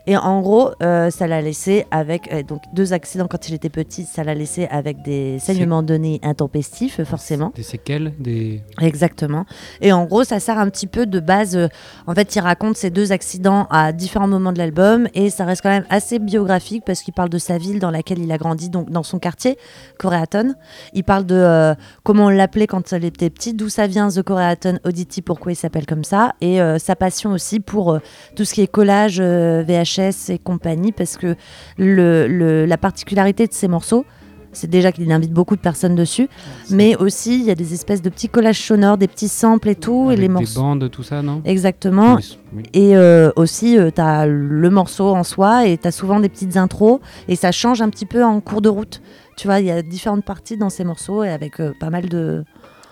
Et 0.07 0.16
en 0.16 0.40
gros, 0.40 0.70
euh, 0.82 1.11
ça 1.11 1.26
l'a 1.26 1.40
laissé 1.40 1.86
avec. 1.90 2.32
euh, 2.32 2.42
donc, 2.42 2.62
deux 2.72 2.92
accidents 2.92 3.26
quand 3.28 3.48
il 3.48 3.55
était 3.55 3.68
petit, 3.68 4.05
ça 4.05 4.24
l'a 4.24 4.34
laissé 4.34 4.66
avec 4.70 5.03
des 5.03 5.38
saignements 5.38 5.82
de 5.82 5.94
nez 5.94 6.20
intempestifs, 6.22 7.03
forcément. 7.05 7.53
Des 7.55 7.62
séquelles, 7.62 8.12
des. 8.18 8.62
Exactement. 8.80 9.44
Et 9.80 9.92
en 9.92 10.05
gros, 10.05 10.24
ça 10.24 10.40
sert 10.40 10.59
un 10.59 10.68
petit 10.68 10.86
peu 10.86 11.07
de 11.07 11.20
base. 11.20 11.57
euh, 11.57 11.68
en 12.07 12.14
fait, 12.14 12.34
il 12.34 12.40
raconte 12.40 12.76
ces 12.76 12.90
deux 12.90 13.12
accidents 13.12 13.66
à 13.70 13.92
différents 13.92 14.28
moments 14.28 14.53
de 14.53 14.59
l'album 14.59 15.09
et 15.14 15.30
ça 15.30 15.44
reste 15.44 15.62
quand 15.62 15.70
même 15.70 15.86
assez 15.90 16.18
biographique 16.18 16.84
parce 16.84 17.03
qu'il 17.03 17.14
parle 17.14 17.28
de 17.28 17.38
sa 17.38 17.59
ville 17.59 17.78
dans 17.78 17.90
laquelle 17.90 18.18
il 18.18 18.32
a 18.32 18.38
grandi, 18.38 18.70
donc 18.70 18.90
dans 18.90 19.03
son 19.03 19.18
quartier, 19.18 19.57
Koreaton. 19.98 20.55
Il 20.94 21.05
parle 21.05 21.26
de 21.26 21.34
euh, 21.34 21.74
comment 22.03 22.26
on 22.26 22.28
l'appelait 22.30 22.66
quand 22.66 22.92
il 22.92 23.05
était 23.05 23.30
petit, 23.30 23.55
d'où 23.55 23.68
ça 23.68 23.86
vient 23.86 24.09
The 24.09 24.22
Koreaton 24.22 24.78
Oddity, 24.84 25.22
pourquoi 25.22 25.53
il 25.53 25.57
s'appelle 25.57 25.86
comme 25.86 26.05
ça, 26.05 26.34
et 26.40 26.61
euh, 26.61 26.78
sa 26.78 26.96
passion 26.96 27.32
aussi 27.32 27.61
pour 27.61 27.92
euh, 27.92 27.98
tout 28.36 28.44
ce 28.44 28.55
qui 28.55 28.62
est 28.62 28.66
collage, 28.66 29.18
euh, 29.20 29.62
VHS 29.99 30.30
et 30.32 30.38
compagnie, 30.38 30.93
parce 30.93 31.16
que 31.16 31.34
le, 31.78 32.26
le- 32.28 32.66
la 32.66 32.78
particularité 32.78 33.47
de 33.47 33.53
ces 33.53 33.68
morceaux, 33.68 34.05
c'est 34.53 34.68
déjà 34.68 34.91
qu'il 34.91 35.11
invite 35.12 35.32
beaucoup 35.32 35.55
de 35.55 35.61
personnes 35.61 35.95
dessus, 35.95 36.28
mais 36.70 36.97
aussi 36.97 37.38
il 37.38 37.47
y 37.47 37.53
a 37.53 37.55
des 37.55 37.72
espèces 37.72 38.03
de 38.03 38.11
petits 38.11 38.28
collages 38.28 38.61
sonores, 38.61 38.99
des 38.99 39.07
petits 39.07 39.28
samples 39.28 39.68
et 39.68 39.76
tout, 39.76 40.11
et 40.11 40.16
les 40.16 40.22
des 40.22 40.28
morceaux. 40.28 40.61
bandes, 40.61 40.91
tout 40.91 41.05
ça, 41.05 41.22
non? 41.22 41.41
Exactement. 41.45 42.16
Oui, 42.16 42.36
oui. 42.57 42.62
Et 42.74 42.97
euh, 42.97 43.30
aussi, 43.36 43.78
tu 43.95 44.01
as 44.01 44.26
le 44.26 44.68
morceau 44.70 45.14
en 45.14 45.22
soi 45.22 45.68
et 45.68 45.78
tu 45.78 45.86
as 45.86 45.93
souvent 45.93 46.18
des 46.18 46.28
petites 46.28 46.57
intros 46.57 46.99
et 47.28 47.36
ça 47.36 47.53
change 47.53 47.80
un 47.80 47.88
petit 47.91 48.07
peu 48.07 48.24
en 48.24 48.41
cours 48.41 48.61
de 48.61 48.68
route. 48.68 49.01
Tu 49.36 49.47
vois, 49.47 49.61
il 49.61 49.66
y 49.66 49.70
a 49.70 49.82
différentes 49.82 50.24
parties 50.24 50.57
dans 50.57 50.68
ces 50.68 50.82
morceaux 50.82 51.22
et 51.22 51.30
avec 51.30 51.61
euh, 51.61 51.72
pas 51.78 51.91
mal 51.91 52.09
de. 52.09 52.45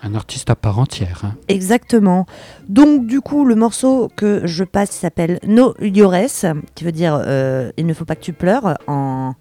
Un 0.03 0.14
artiste 0.14 0.49
à 0.51 0.55
part 0.57 0.78
entière. 0.78 1.22
hein. 1.24 1.34
Exactement. 1.49 2.26
Donc, 2.68 3.07
du 3.07 3.20
coup, 3.20 3.44
le 3.44 3.55
morceau 3.57 4.09
que 4.14 4.46
je 4.46 4.62
passe 4.64 4.90
s'appelle 4.90 5.40
No 5.46 5.74
Llores, 5.80 6.55
qui 6.74 6.84
veut 6.84 6.92
dire 6.92 7.20
euh, 7.26 7.72
Il 7.76 7.86
ne 7.86 7.94
faut 7.94 8.05
pas 8.05 8.14
que 8.14 8.20
tu 8.22 8.32
pleures 8.32 8.78
en, 8.86 9.34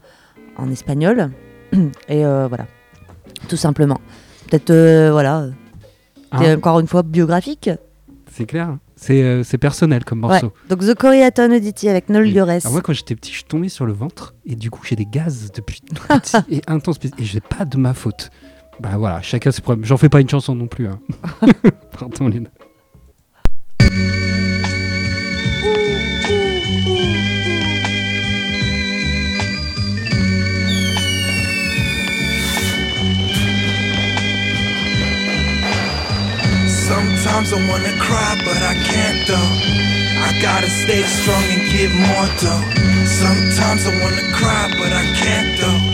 en 0.57 0.71
espagnol. 0.71 1.29
Et 2.09 2.25
euh, 2.25 2.47
voilà, 2.47 2.65
tout 3.47 3.57
simplement. 3.57 3.99
Peut-être, 4.49 4.71
euh, 4.71 5.11
voilà, 5.11 5.47
Hein 6.31 6.39
c'est 6.41 6.55
encore 6.55 6.79
une 6.79 6.87
fois 6.87 7.03
biographique? 7.03 7.69
C'est 8.31 8.45
clair. 8.45 8.69
hein. 8.69 8.79
C'est 8.95 9.21
euh, 9.21 9.43
personnel 9.61 10.03
comme 10.05 10.23
Ouais. 10.23 10.29
morceau. 10.31 10.51
Donc, 10.69 10.79
The 10.79 10.95
Koreaton 10.95 11.51
Oddity 11.51 11.87
avec 11.87 12.09
No 12.09 12.19
Llores. 12.19 12.61
Ah, 12.65 12.69
moi, 12.71 12.81
quand 12.81 12.93
j'étais 12.93 13.15
petit, 13.15 13.29
je 13.31 13.35
suis 13.37 13.43
tombé 13.45 13.69
sur 13.69 13.85
le 13.85 13.93
ventre 13.93 14.33
et 14.45 14.55
du 14.55 14.71
coup, 14.71 14.81
j'ai 14.83 14.95
des 14.95 15.05
gaz 15.05 15.51
depuis 15.53 15.81
tout 15.81 16.01
petit 16.07 16.35
et 16.49 16.61
intense. 16.67 16.97
Et 17.19 17.23
j'ai 17.23 17.41
pas 17.41 17.63
de 17.65 17.77
ma 17.77 17.93
faute. 17.93 18.31
Bah 18.79 18.97
voilà, 18.97 19.21
chacun 19.21 19.51
ses 19.51 19.61
problèmes. 19.61 19.85
J'en 19.85 19.97
fais 19.97 20.09
pas 20.09 20.21
une 20.21 20.29
chanson 20.29 20.55
non 20.55 20.67
plus. 20.67 20.87
Hein. 20.87 20.99
Pardon, 21.99 22.27
Léna. 22.27 22.49
Sometimes 36.67 37.51
I 37.51 37.67
wanna 37.67 37.91
cry, 37.99 38.41
but 38.45 38.61
I 38.61 38.75
can't 38.85 39.27
though. 39.27 39.87
I 40.19 40.39
gotta 40.41 40.69
stay 40.69 41.01
strong 41.03 41.43
and 41.43 41.69
get 41.71 41.91
more 41.93 42.27
though. 42.41 43.05
Sometimes 43.05 43.85
I 43.85 44.01
wanna 44.01 44.33
cry, 44.33 44.71
but 44.77 44.93
I 44.93 45.05
can't 45.15 45.59
though. 45.59 45.86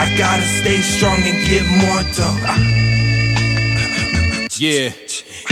I 0.00 0.08
gotta 0.16 0.42
stay 0.42 0.80
strong 0.80 1.20
and 1.24 1.36
get 1.46 1.62
more 1.66 2.02
though. 2.16 2.99
Ah. 4.60 4.62
Yeah, 4.62 4.92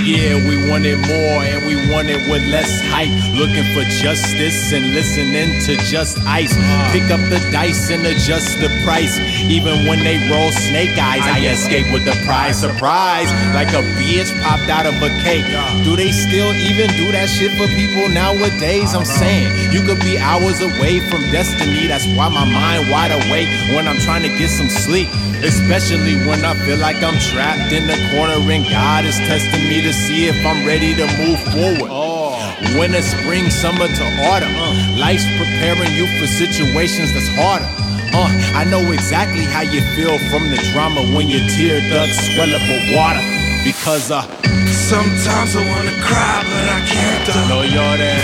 yeah, 0.05 0.37
we 0.37 0.69
wanted 0.69 0.99
more 0.99 1.41
and 1.41 1.65
we 1.65 1.77
want 1.91 2.11
it 2.11 2.21
with 2.29 2.45
less 2.53 2.69
hype. 2.93 3.09
Looking 3.33 3.65
for 3.73 3.81
justice 4.05 4.71
and 4.73 4.93
listening 4.93 5.49
to 5.65 5.81
just 5.89 6.19
ice. 6.29 6.53
Pick 6.93 7.09
up 7.09 7.21
the 7.33 7.41
dice 7.51 7.89
and 7.91 8.05
adjust 8.05 8.61
the 8.61 8.69
price. 8.85 9.17
Even 9.49 9.87
when 9.87 10.05
they 10.05 10.21
roll 10.29 10.53
snake 10.53 10.93
eyes, 10.99 11.25
I 11.25 11.41
escape 11.49 11.91
with 11.91 12.05
the 12.05 12.21
prize. 12.27 12.61
Surprise, 12.61 13.33
like 13.55 13.69
a 13.69 13.81
bitch 13.97 14.29
popped 14.43 14.69
out 14.69 14.85
of 14.85 15.01
a 15.01 15.09
cake. 15.25 15.47
Do 15.85 15.97
they 15.97 16.13
still 16.13 16.53
even 16.53 16.91
do 17.01 17.11
that 17.13 17.31
shit 17.31 17.53
for 17.57 17.67
people 17.81 18.11
nowadays? 18.11 18.93
I'm 18.95 19.07
saying 19.07 19.73
you 19.73 19.81
could 19.89 20.01
be 20.01 20.19
hours 20.19 20.61
away 20.61 21.01
from 21.09 21.23
destiny. 21.33 21.87
That's 21.87 22.05
why 22.13 22.29
my 22.29 22.45
mind 22.45 22.91
wide 22.91 23.13
awake 23.13 23.49
when 23.73 23.89
I'm 23.89 23.99
trying 24.05 24.23
to 24.29 24.33
get 24.37 24.51
some 24.51 24.69
sleep. 24.69 25.09
Especially 25.39 26.17
when 26.27 26.45
I 26.45 26.53
feel 26.67 26.79
like 26.79 26.97
I'm 26.97 27.17
trapped 27.31 27.73
in 27.73 27.87
the 27.87 27.95
corner 28.11 28.43
and 28.51 28.65
God 28.69 28.98
is 29.05 29.19
testing 29.19 29.69
me 29.69 29.83
to 29.83 29.93
see 29.93 30.27
if 30.27 30.37
I'm 30.45 30.67
ready 30.67 30.95
to 30.95 31.07
move 31.19 31.41
forward. 31.53 31.91
Oh. 31.93 32.39
Winter, 32.79 33.03
spring, 33.03 33.51
summer 33.51 33.87
to 33.87 34.05
autumn. 34.27 34.55
Life's 34.99 35.27
preparing 35.37 35.93
you 35.95 36.07
for 36.19 36.27
situations 36.27 37.13
that's 37.15 37.29
harder. 37.37 37.69
Uh, 38.15 38.27
I 38.55 38.65
know 38.65 38.91
exactly 38.91 39.45
how 39.45 39.63
you 39.63 39.81
feel 39.95 40.19
from 40.31 40.51
the 40.51 40.59
drama 40.73 41.03
when 41.15 41.29
your 41.29 41.47
tear 41.55 41.81
ducts 41.91 42.19
swell 42.35 42.55
up 42.55 42.63
with 42.67 42.97
water. 42.97 43.21
Because, 43.63 44.11
uh, 44.11 44.23
Sometimes 44.89 45.53
I 45.55 45.61
wanna 45.69 45.93
cry, 46.01 46.41
but 46.49 46.65
I 46.65 46.81
can't 46.89 47.21
though. 47.29 47.61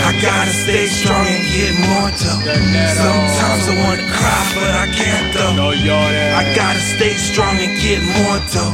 I 0.01 0.17
gotta 0.17 0.49
stay 0.49 0.87
strong 0.87 1.21
and 1.29 1.45
get 1.53 1.77
more 1.77 2.09
though. 2.09 2.41
Sometimes 3.05 3.69
I 3.69 3.73
wanna 3.85 4.07
cry, 4.09 4.41
but 4.57 4.73
I 4.73 4.87
can't 4.89 5.29
though. 5.35 5.53
No. 5.53 5.69
I 5.69 6.41
gotta 6.57 6.81
stay 6.81 7.13
strong 7.13 7.55
and 7.61 7.69
get 7.77 8.01
more 8.17 8.41
though. 8.49 8.73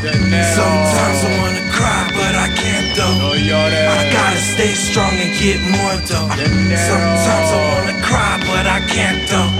Sometimes 0.56 1.20
I 1.28 1.32
wanna 1.44 1.64
cry, 1.76 2.08
but 2.16 2.34
I 2.34 2.48
can't 2.56 2.96
though. 2.96 3.12
I 3.36 4.08
gotta 4.16 4.40
stay 4.40 4.72
strong 4.72 5.12
and 5.20 5.36
get 5.36 5.60
more 5.60 5.96
though. 6.08 6.32
Sometimes 6.32 7.50
I 7.52 7.60
wanna 7.76 7.96
cry, 8.08 8.40
but 8.48 8.66
I 8.72 8.80
can't 8.88 9.20
though. 9.28 9.52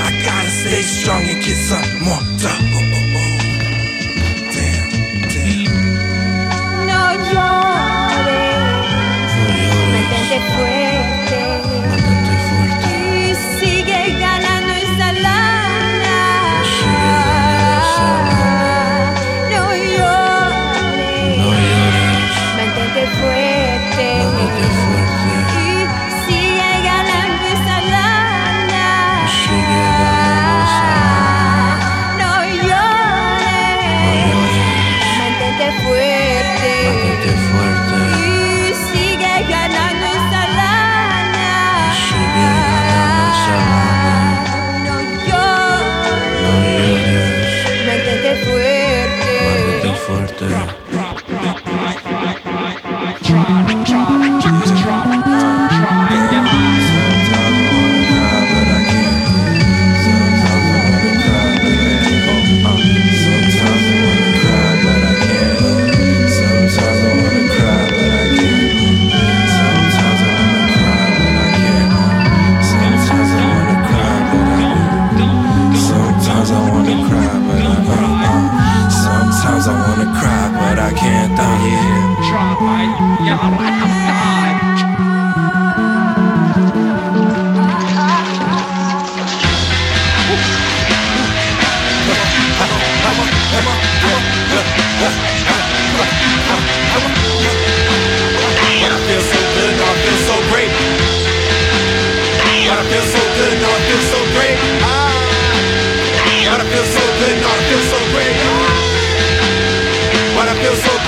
I 0.00 0.08
gotta 0.24 0.52
stay 0.64 0.80
strong 0.80 1.20
and 1.28 1.36
get 1.44 1.58
some 1.68 1.84
more 2.00 2.24
though. 2.40 2.64
después. 10.38 10.77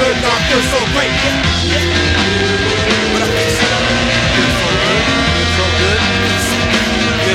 So 0.01 0.81
great. 0.95 1.13
But 3.13 3.21
I 3.21 3.29
so 3.61 3.69
good, 3.91 4.51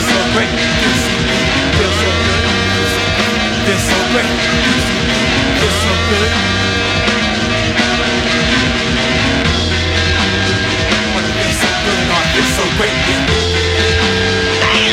so 0.06 0.20
great, 0.34 0.50
so 0.56 1.30
good, 3.66 3.80
so 3.80 4.00
great, 4.14 4.32
so 5.76 5.94
good. 6.10 6.32
But 11.14 11.24
I 11.24 11.32
feel 11.38 11.54
so 11.62 11.70
good, 11.86 12.02
feel 12.34 12.50
so 12.58 12.66
great. 12.78 12.98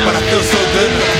But 0.04 0.14
I 0.14 0.22
feel 0.28 0.42
so 0.42 0.60
good, 0.74 1.11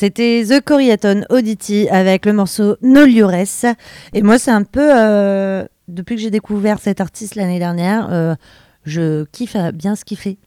C'était 0.00 0.44
The 0.48 0.64
Coriaton 0.64 1.24
Auditi 1.28 1.86
avec 1.90 2.24
le 2.24 2.32
morceau 2.32 2.78
No 2.80 3.04
Liores. 3.04 3.66
Et 4.14 4.22
moi, 4.22 4.38
c'est 4.38 4.50
un 4.50 4.62
peu. 4.62 4.80
euh, 4.98 5.66
depuis 5.88 6.16
que 6.16 6.22
j'ai 6.22 6.30
découvert 6.30 6.78
cet 6.78 7.02
artiste 7.02 7.34
l'année 7.34 7.58
dernière, 7.58 8.08
euh, 8.10 8.34
je 8.84 9.24
kiffe 9.24 9.56
euh, 9.56 9.72
bien 9.72 9.96
ce 9.96 10.06
qu'il 10.06 10.16
fait. 10.16 10.38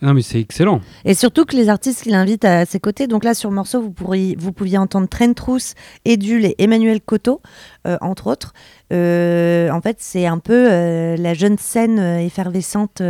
Non, 0.00 0.14
mais 0.14 0.22
c'est 0.22 0.40
excellent. 0.40 0.80
Et 1.04 1.12
surtout 1.12 1.44
que 1.44 1.54
les 1.54 1.68
artistes 1.68 2.02
qu'il 2.02 2.14
invite 2.14 2.46
à 2.46 2.64
ses 2.64 2.80
côtés, 2.80 3.06
donc 3.06 3.24
là 3.24 3.34
sur 3.34 3.50
le 3.50 3.56
morceau, 3.56 3.82
vous, 3.82 3.90
pourriez, 3.90 4.34
vous 4.38 4.52
pouviez 4.54 4.78
entendre 4.78 5.06
Trent 5.06 5.34
Trousse, 5.34 5.74
Edul 6.06 6.46
et 6.46 6.54
Emmanuel 6.56 7.02
Coteau, 7.02 7.42
euh, 7.86 7.98
entre 8.00 8.26
autres. 8.28 8.54
En 8.90 9.80
fait, 9.82 9.96
c'est 9.98 10.24
un 10.24 10.38
peu 10.38 11.14
la 11.14 11.34
jeune 11.34 11.58
scène 11.58 11.98
effervescente. 11.98 13.02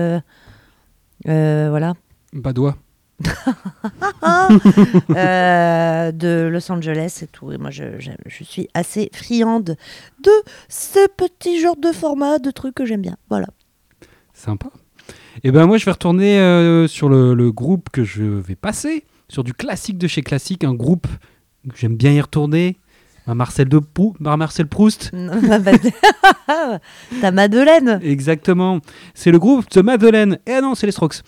voilà. 1.24 1.94
Badois. 2.32 2.76
euh, 5.10 6.12
de 6.12 6.48
Los 6.50 6.70
Angeles 6.70 7.20
et 7.22 7.26
tout. 7.26 7.52
Et 7.52 7.58
moi, 7.58 7.70
je, 7.70 7.84
suis 8.28 8.68
assez 8.74 9.10
friande 9.12 9.76
de 10.22 10.30
ce 10.68 11.08
petit 11.16 11.60
genre 11.60 11.76
de 11.76 11.92
format, 11.92 12.38
de 12.38 12.50
trucs 12.50 12.74
que 12.74 12.84
j'aime 12.84 13.02
bien. 13.02 13.16
Voilà. 13.28 13.48
Sympa. 14.34 14.70
Et 15.44 15.50
ben 15.50 15.66
moi, 15.66 15.78
je 15.78 15.84
vais 15.84 15.92
retourner 15.92 16.38
euh, 16.38 16.86
sur 16.86 17.08
le, 17.08 17.34
le 17.34 17.52
groupe 17.52 17.90
que 17.90 18.04
je 18.04 18.24
vais 18.24 18.56
passer, 18.56 19.04
sur 19.28 19.44
du 19.44 19.54
classique 19.54 19.98
de 19.98 20.06
chez 20.06 20.22
classique, 20.22 20.64
un 20.64 20.74
groupe 20.74 21.06
que 21.68 21.76
j'aime 21.76 21.96
bien 21.96 22.12
y 22.12 22.20
retourner. 22.20 22.78
Un 23.30 23.34
Marcel, 23.34 23.68
de 23.68 23.78
Prou- 23.78 24.14
un 24.24 24.36
Marcel 24.38 24.66
Proust. 24.66 25.10
T'as 27.20 27.30
Madeleine. 27.30 28.00
Exactement. 28.02 28.80
C'est 29.14 29.30
le 29.30 29.38
groupe 29.38 29.68
The 29.68 29.78
Madeleine. 29.78 30.38
Eh 30.46 30.60
non, 30.62 30.74
c'est 30.74 30.86
les 30.86 30.92
Strokes. 30.92 31.20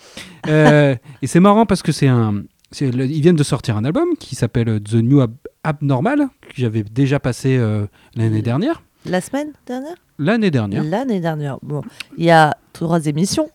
Euh, 0.47 0.95
et 1.21 1.27
c'est 1.27 1.39
marrant 1.39 1.65
parce 1.65 1.81
que 1.81 1.91
c'est 1.91 2.07
un. 2.07 2.43
le- 2.81 3.05
ils 3.05 3.21
viennent 3.21 3.35
de 3.35 3.43
sortir 3.43 3.77
un 3.77 3.85
album 3.85 4.09
qui 4.19 4.35
s'appelle 4.35 4.81
The 4.81 4.95
New 4.95 5.21
Ab- 5.21 5.35
Abnormal, 5.63 6.27
que 6.41 6.53
j'avais 6.55 6.83
déjà 6.83 7.19
passé 7.19 7.57
euh, 7.57 7.85
l'année 8.15 8.41
dernière. 8.41 8.81
La 9.05 9.21
semaine 9.21 9.51
dernière? 9.67 9.95
L'année 10.19 10.51
dernière. 10.51 10.83
L'année 10.83 11.19
dernière. 11.19 11.57
Bon, 11.61 11.81
il 12.17 12.25
y 12.25 12.31
a 12.31 12.55
trois 12.73 13.05
émissions. 13.05 13.49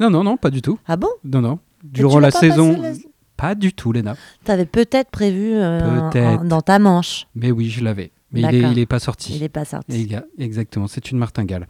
Non, 0.00 0.10
non, 0.10 0.22
non, 0.24 0.36
pas 0.36 0.50
du 0.50 0.62
tout. 0.62 0.78
Ah 0.86 0.96
bon? 0.96 1.08
Non, 1.24 1.40
non. 1.40 1.58
Durant 1.84 2.20
la 2.20 2.30
saison. 2.30 2.80
la- 2.80 2.92
Pas 3.38 3.54
du 3.54 3.72
tout, 3.72 3.92
Léna. 3.92 4.16
T'avais 4.44 4.66
peut-être 4.66 5.10
prévu 5.10 5.52
euh, 5.54 5.80
un- 5.80 6.10
Peut-être. 6.10 6.40
un- 6.42 6.44
dans 6.44 6.60
ta 6.60 6.78
manche. 6.78 7.26
Mais 7.34 7.50
oui, 7.50 7.70
je 7.70 7.82
l'avais. 7.82 8.10
Mais 8.32 8.40
il 8.40 8.44
est, 8.46 8.52
D'accord. 8.60 8.72
il 8.72 8.78
est 8.78 8.84
pas 8.86 8.98
sorti. 8.98 9.34
Il 9.36 9.42
est 9.42 9.48
pas 9.48 9.64
sorti. 9.64 10.06
Et 10.38 10.42
exactement, 10.44 10.86
c'est 10.86 11.10
une 11.10 11.16
martingale. 11.16 11.66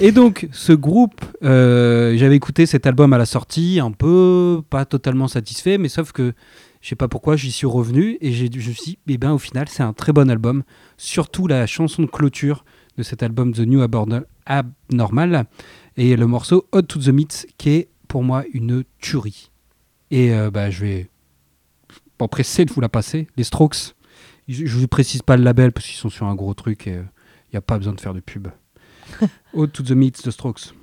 Et 0.00 0.12
donc, 0.12 0.46
ce 0.52 0.72
groupe, 0.72 1.24
euh, 1.42 2.16
j'avais 2.16 2.36
écouté 2.36 2.66
cet 2.66 2.86
album 2.86 3.12
à 3.12 3.18
la 3.18 3.26
sortie, 3.26 3.80
un 3.82 3.90
peu 3.90 4.62
pas 4.70 4.84
totalement 4.84 5.26
satisfait, 5.26 5.76
mais 5.76 5.88
sauf 5.88 6.12
que 6.12 6.34
je 6.82 6.88
sais 6.90 6.94
pas 6.94 7.08
pourquoi, 7.08 7.34
j'y 7.34 7.50
suis 7.50 7.66
revenu 7.66 8.16
et 8.20 8.30
je 8.30 8.44
me 8.44 8.60
suis 8.60 8.74
dit, 8.84 8.98
eh 9.08 9.18
ben, 9.18 9.32
au 9.32 9.38
final, 9.38 9.66
c'est 9.68 9.82
un 9.82 9.92
très 9.92 10.12
bon 10.12 10.30
album. 10.30 10.62
Surtout 10.98 11.48
la 11.48 11.66
chanson 11.66 12.02
de 12.02 12.06
clôture 12.06 12.64
de 12.96 13.02
cet 13.02 13.24
album 13.24 13.52
The 13.52 13.60
New 13.66 13.80
Abnormal 13.82 15.46
et 15.96 16.14
le 16.16 16.26
morceau 16.28 16.68
Hot 16.70 16.82
to 16.82 17.00
the 17.00 17.08
Meat 17.08 17.46
qui 17.58 17.70
est 17.70 17.88
pour 18.06 18.22
moi 18.22 18.44
une 18.52 18.84
tuerie. 19.00 19.50
Et 20.10 20.32
euh, 20.32 20.50
bah, 20.50 20.70
je 20.70 20.84
vais 20.84 21.10
m'empresser 22.20 22.64
de 22.64 22.72
vous 22.72 22.80
la 22.80 22.88
passer. 22.88 23.28
Les 23.36 23.44
Strokes, 23.44 23.94
je 24.48 24.64
ne 24.64 24.68
vous 24.68 24.88
précise 24.88 25.22
pas 25.22 25.36
le 25.36 25.44
label 25.44 25.72
parce 25.72 25.86
qu'ils 25.86 25.96
sont 25.96 26.10
sur 26.10 26.26
un 26.26 26.34
gros 26.34 26.54
truc 26.54 26.86
et 26.86 26.92
il 26.94 27.52
n'y 27.52 27.58
a 27.58 27.62
pas 27.62 27.78
besoin 27.78 27.92
de 27.92 28.00
faire 28.00 28.14
de 28.14 28.20
pub. 28.20 28.48
Hot 29.54 29.68
to 29.68 29.82
the 29.82 29.92
Meat, 29.92 30.22
The 30.22 30.30
Strokes. 30.30 30.74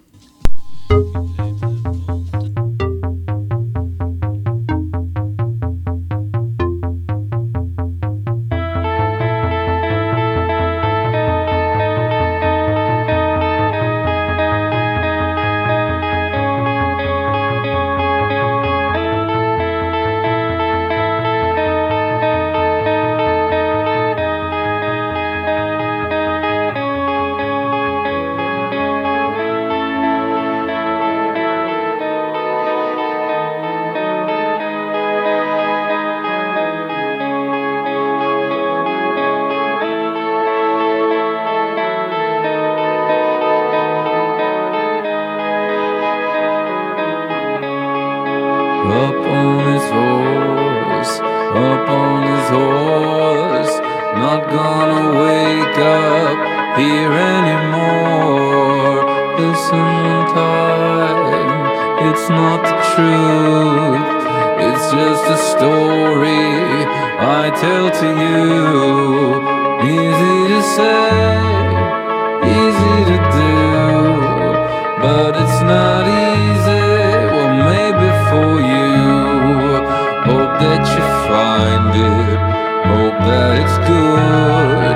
It's 83.66 83.78
good. 83.90 84.96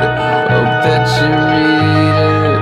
Hope 0.54 0.76
that 0.86 1.06
you 1.18 1.30
read 1.50 2.18
it. 2.46 2.62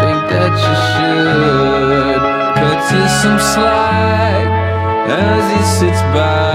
Think 0.00 0.20
that 0.32 0.54
you 0.64 0.74
should. 0.88 2.20
Cuts 2.60 2.88
you 2.92 3.04
some 3.22 3.40
slack 3.52 4.46
as 5.08 5.44
he 5.52 5.60
sits 5.78 6.02
back, 6.14 6.45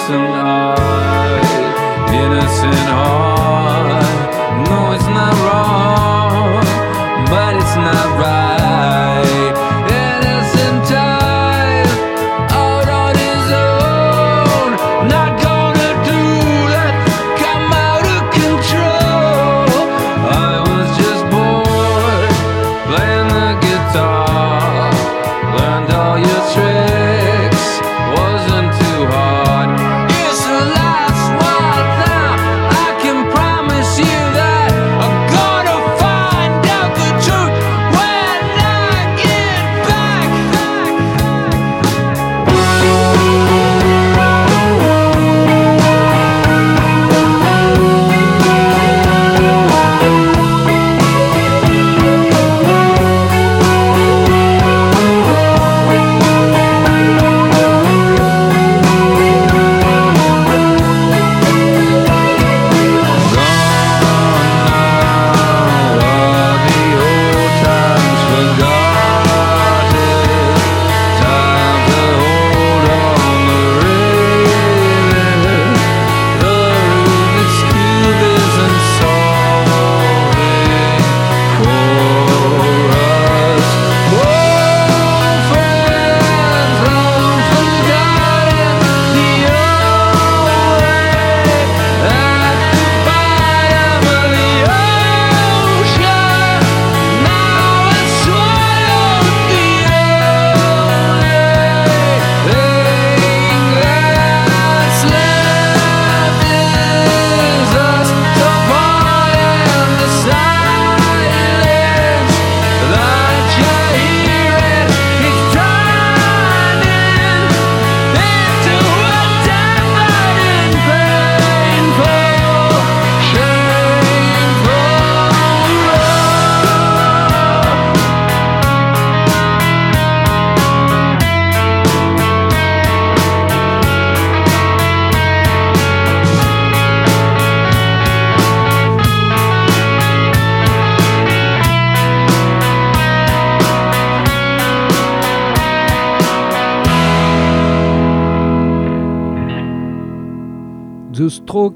Innocent 0.00 0.34
eyes, 0.34 1.50
innocent 2.10 2.88
heart. 2.88 4.02
No, 4.66 4.92
it's 4.94 5.04
not 5.04 5.34
wrong, 5.44 6.64
but 7.28 7.54
it's 7.54 7.76
not 7.76 8.18
right. 8.18 8.39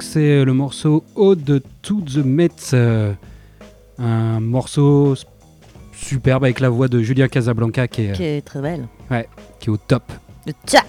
C'est 0.00 0.44
le 0.44 0.52
morceau 0.52 1.02
Ode 1.16 1.60
to 1.82 2.00
the 2.02 2.18
Mets. 2.24 2.48
euh, 2.74 3.12
un 3.98 4.38
morceau 4.38 5.14
superbe 5.92 6.44
avec 6.44 6.60
la 6.60 6.68
voix 6.68 6.86
de 6.86 7.00
Julien 7.02 7.26
Casablanca 7.26 7.88
qui 7.88 8.02
est, 8.06 8.12
Qui 8.12 8.22
est 8.24 8.44
très 8.44 8.60
belle. 8.60 8.86
qui 9.58 9.68
est 9.70 9.72
au 9.72 9.76
top. 9.76 10.04
Le 10.46 10.52
tap. 10.66 10.84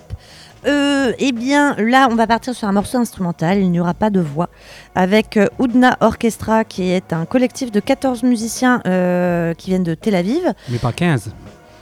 Euh, 0.68 1.14
eh 1.20 1.32
bien, 1.32 1.76
là, 1.78 2.08
on 2.12 2.16
va 2.16 2.28
partir 2.28 2.54
sur 2.56 2.68
un 2.68 2.72
morceau 2.74 2.98
instrumental. 3.00 3.60
Il 3.60 3.72
n'y 3.72 3.80
aura 3.80 3.94
pas 3.96 4.10
de 4.12 4.20
voix. 4.20 4.50
Avec 4.96 5.38
euh, 5.38 5.48
Oudna 5.60 5.98
Orchestra, 6.02 6.64
qui 6.64 6.90
est 6.92 7.12
un 7.14 7.26
collectif 7.26 7.72
de 7.72 7.80
14 7.80 8.22
musiciens 8.24 8.82
euh, 8.88 9.54
qui 9.56 9.70
viennent 9.72 9.84
de 9.84 9.94
Tel 9.96 10.14
Aviv, 10.16 10.54
Mais 10.70 10.78
pas 10.80 10.92
15. 10.92 11.32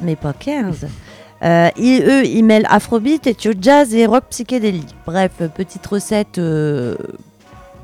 mais 0.02 0.16
pas 0.16 0.34
15. 0.34 0.88
Euh, 1.44 1.70
ils- 1.78 2.04
eux, 2.04 2.26
ils 2.26 2.44
mêlent 2.44 2.68
afrobeat, 2.70 3.28
et 3.28 3.36
jazz 3.60 3.94
et 3.94 4.06
rock 4.06 4.26
psychédélique. 4.30 4.96
Bref, 5.06 5.32
petite 5.56 5.86
recette 5.86 6.38
euh, 6.38 6.96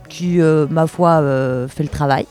qui, 0.07 0.41
euh, 0.41 0.65
ma 0.69 0.87
foi, 0.87 1.19
euh, 1.21 1.67
fait 1.67 1.83
le 1.83 1.89
travail. 1.89 2.25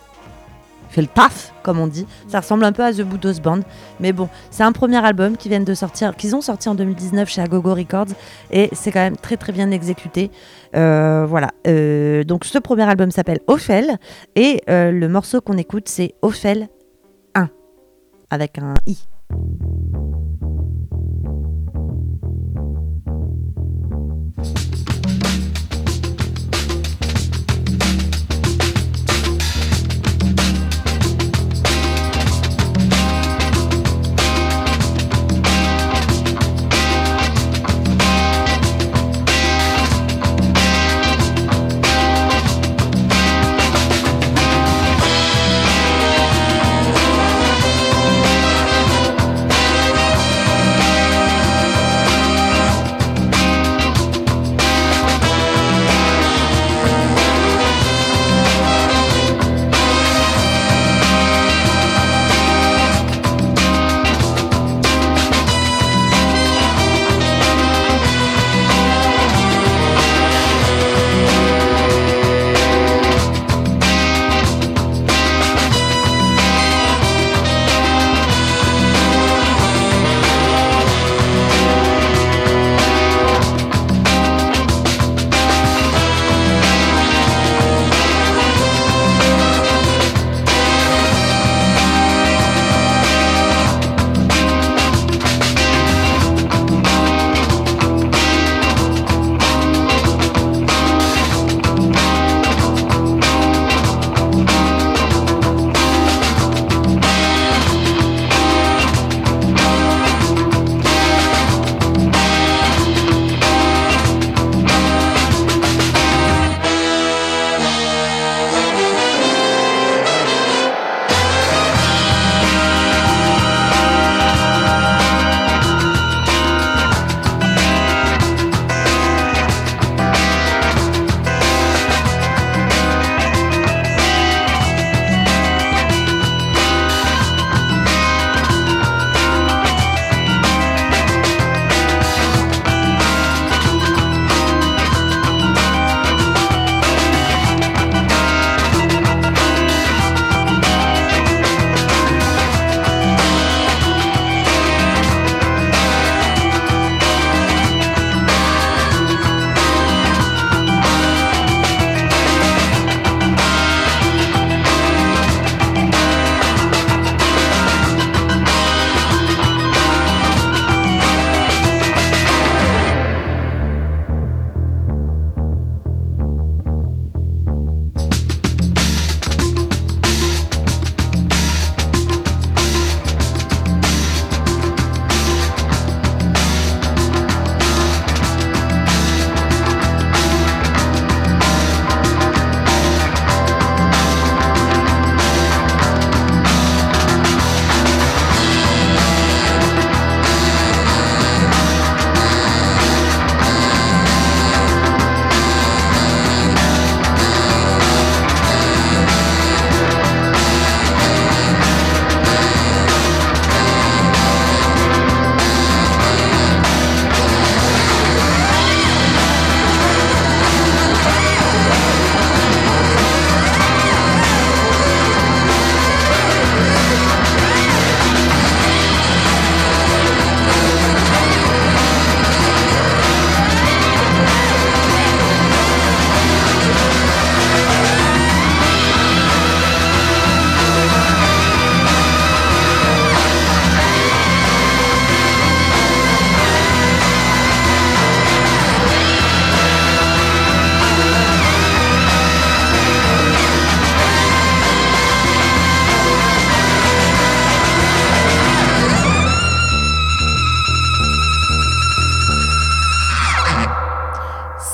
Fait 0.90 1.02
le 1.02 1.06
taf, 1.06 1.52
comme 1.62 1.78
on 1.78 1.86
dit. 1.86 2.06
Ça 2.28 2.40
ressemble 2.40 2.64
un 2.64 2.72
peu 2.72 2.82
à 2.82 2.94
The 2.94 3.02
Boudos 3.02 3.40
Band. 3.42 3.60
Mais 4.00 4.12
bon, 4.12 4.30
c'est 4.50 4.62
un 4.62 4.72
premier 4.72 4.96
album 5.04 5.36
qu'ils 5.36 5.50
viennent 5.50 5.64
de 5.66 5.74
sortir, 5.74 6.16
qu'ils 6.16 6.34
ont 6.34 6.40
sorti 6.40 6.66
en 6.70 6.74
2019 6.74 7.28
chez 7.28 7.42
Agogo 7.42 7.74
Records. 7.74 8.06
Et 8.50 8.70
c'est 8.72 8.90
quand 8.90 9.00
même 9.00 9.18
très 9.18 9.36
très 9.36 9.52
bien 9.52 9.70
exécuté. 9.70 10.30
Voilà. 10.72 11.50
Donc 12.24 12.46
ce 12.46 12.58
premier 12.58 12.84
album 12.84 13.10
s'appelle 13.10 13.40
Ophel. 13.48 13.98
Et 14.34 14.62
le 14.66 15.06
morceau 15.08 15.42
qu'on 15.42 15.58
écoute, 15.58 15.90
c'est 15.90 16.14
Ophel 16.22 16.68
1. 17.34 17.50
Avec 18.30 18.56
un 18.56 18.72
I. 18.86 18.96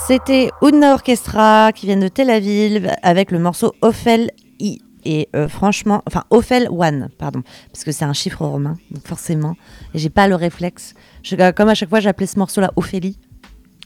C'était 0.07 0.51
Oudna 0.61 0.93
Orchestra 0.95 1.73
qui 1.73 1.87
vient 1.87 1.97
de 1.97 2.09
Tel 2.09 2.29
Aviv 2.31 2.91
avec 3.03 3.31
le 3.31 3.39
morceau 3.39 3.73
Ophel 3.81 4.31
I. 4.61 4.79
Et 5.07 5.29
euh, 5.37 5.49
franchement, 5.49 6.03
enfin 6.07 6.25
Ophel 6.31 6.67
One, 6.71 7.09
pardon, 7.19 7.43
parce 7.73 7.85
que 7.85 7.93
c'est 7.93 8.05
un 8.07 8.13
chiffre 8.15 8.45
romain, 8.45 8.77
donc 8.91 9.07
forcément. 9.07 9.55
Et 9.95 9.99
j'ai 9.99 10.09
pas 10.11 10.29
le 10.29 10.35
réflexe. 10.35 10.95
Je- 11.23 11.37
euh, 11.37 11.53
comme 11.53 11.69
à 11.69 11.75
chaque 11.75 11.91
fois, 11.91 12.01
j'appelais 12.01 12.27
ce 12.27 12.39
morceau-là 12.39 12.73
Ophélie. 12.77 13.19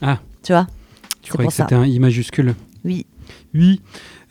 Ah. 0.01 0.19
Tu 0.43 0.53
vois? 0.53 0.67
Tu 1.21 1.31
croyais 1.33 1.49
que 1.49 1.53
c'était 1.53 1.75
un 1.75 1.85
I 1.85 1.99
majuscule 1.99 2.55
Oui. 2.85 3.05
Oui. 3.53 3.81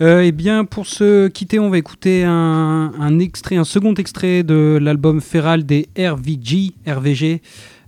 Euh, 0.00 0.22
eh 0.24 0.32
bien, 0.32 0.64
pour 0.64 0.86
se 0.86 1.28
quitter, 1.28 1.58
on 1.58 1.68
va 1.68 1.76
écouter 1.78 2.24
un, 2.24 2.92
un 2.98 3.18
extrait, 3.18 3.56
un 3.56 3.64
second 3.64 3.92
extrait 3.94 4.42
de 4.42 4.78
l'album 4.80 5.20
Feral 5.20 5.64
des 5.66 5.88
RVG, 5.98 6.72
RVG, 6.86 7.42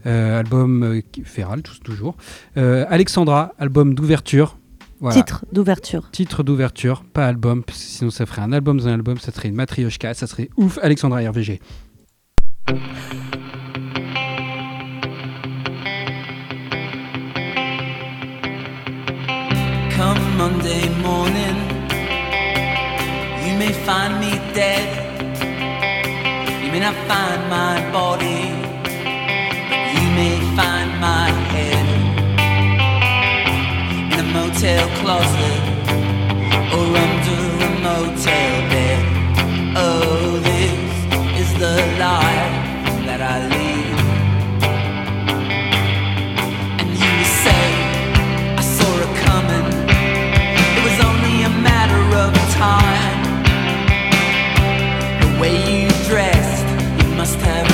album 0.04 0.82
euh, 0.82 1.00
Feral, 1.24 1.62
tous- 1.62 1.80
toujours. 1.80 2.16
Euh, 2.56 2.84
Alexandra, 2.88 3.52
album 3.58 3.94
d'ouverture. 3.94 4.56
Voilà. 5.00 5.16
Titre 5.16 5.44
d'ouverture. 5.52 6.10
Titre 6.12 6.42
d'ouverture, 6.42 7.04
pas 7.12 7.26
album, 7.26 7.62
parce 7.64 7.78
que 7.78 7.84
sinon 7.84 8.10
ça 8.10 8.26
ferait 8.26 8.42
un 8.42 8.52
album 8.52 8.76
dans 8.78 8.88
un 8.88 8.92
album, 8.92 9.16
ça 9.18 9.32
serait 9.32 9.48
une 9.48 9.54
matrioshka, 9.54 10.12
ça 10.12 10.26
serait 10.26 10.50
ouf, 10.58 10.78
Alexandra 10.82 11.20
RVG. 11.20 11.58
Come 19.96 20.20
Monday 20.38 20.88
morning, 21.02 21.58
you 23.44 23.52
may 23.62 23.72
find 23.86 24.12
me 24.24 24.32
dead. 24.54 24.88
You 26.64 26.70
may 26.72 26.80
not 26.80 26.94
find 27.08 27.40
my 27.50 27.74
body, 27.92 28.40
may 30.20 30.38
find 30.54 30.90
my 31.00 31.28
head 31.52 31.86
in 34.12 34.18
a 34.24 34.26
motel 34.36 34.86
closet 35.00 35.62
or 36.74 36.84
under 37.04 37.42
a 37.68 37.70
motel 37.86 38.54
bed. 38.72 39.02
Oh, 39.76 40.38
this 40.48 40.80
is 41.40 41.50
the 41.64 41.76
life 42.06 42.54
that 43.06 43.20
I 43.32 43.36
lead. 43.52 43.98
And 46.80 46.90
you 47.02 47.16
say, 47.44 47.66
I 48.60 48.64
saw 48.76 48.92
it 49.04 49.12
coming. 49.26 49.66
It 50.76 50.82
was 50.88 50.98
only 51.08 51.36
a 51.50 51.52
matter 51.68 52.04
of 52.24 52.30
time. 52.66 53.20
The 55.22 55.30
way 55.40 55.56
you 55.78 55.88
dressed, 56.10 56.66
you 57.00 57.08
must 57.20 57.38
have 57.48 57.69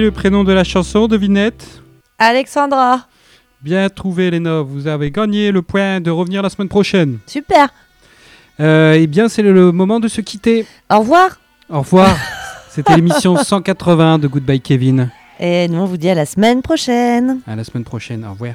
était 0.00 0.06
le 0.06 0.12
prénom 0.12 0.44
de 0.44 0.52
la 0.52 0.64
chanson, 0.64 1.08
devinette? 1.08 1.82
Alexandra, 2.18 3.06
Bien 3.60 3.90
trouvé, 3.90 4.30
Léna. 4.30 4.62
Vous 4.62 4.86
avez 4.86 5.10
gagné 5.10 5.52
le 5.52 5.60
point 5.60 6.00
de 6.00 6.10
revenir 6.10 6.40
la 6.40 6.48
semaine 6.48 6.68
prochaine. 6.68 7.18
super. 7.26 7.68
Euh, 8.58 8.96
eh 8.98 9.06
bien, 9.06 9.28
c'est 9.28 9.42
le 9.42 9.72
moment 9.72 10.00
de 10.00 10.08
se 10.08 10.22
quitter. 10.22 10.64
Au 10.90 11.00
revoir. 11.00 11.38
Au 11.68 11.80
revoir. 11.80 12.16
C'était 12.70 12.96
l'émission 12.96 13.36
180 13.36 14.18
de 14.18 14.28
Goodbye 14.28 14.60
Kevin. 14.62 15.10
Et 15.38 15.68
nous, 15.68 15.80
on 15.80 15.86
vous 15.86 15.98
dit 15.98 16.08
à 16.08 16.14
la 16.14 16.24
semaine 16.24 16.62
prochaine. 16.62 17.40
À 17.46 17.54
la 17.56 17.64
semaine 17.64 17.84
prochaine. 17.84 18.24
Au 18.24 18.30
revoir. 18.30 18.54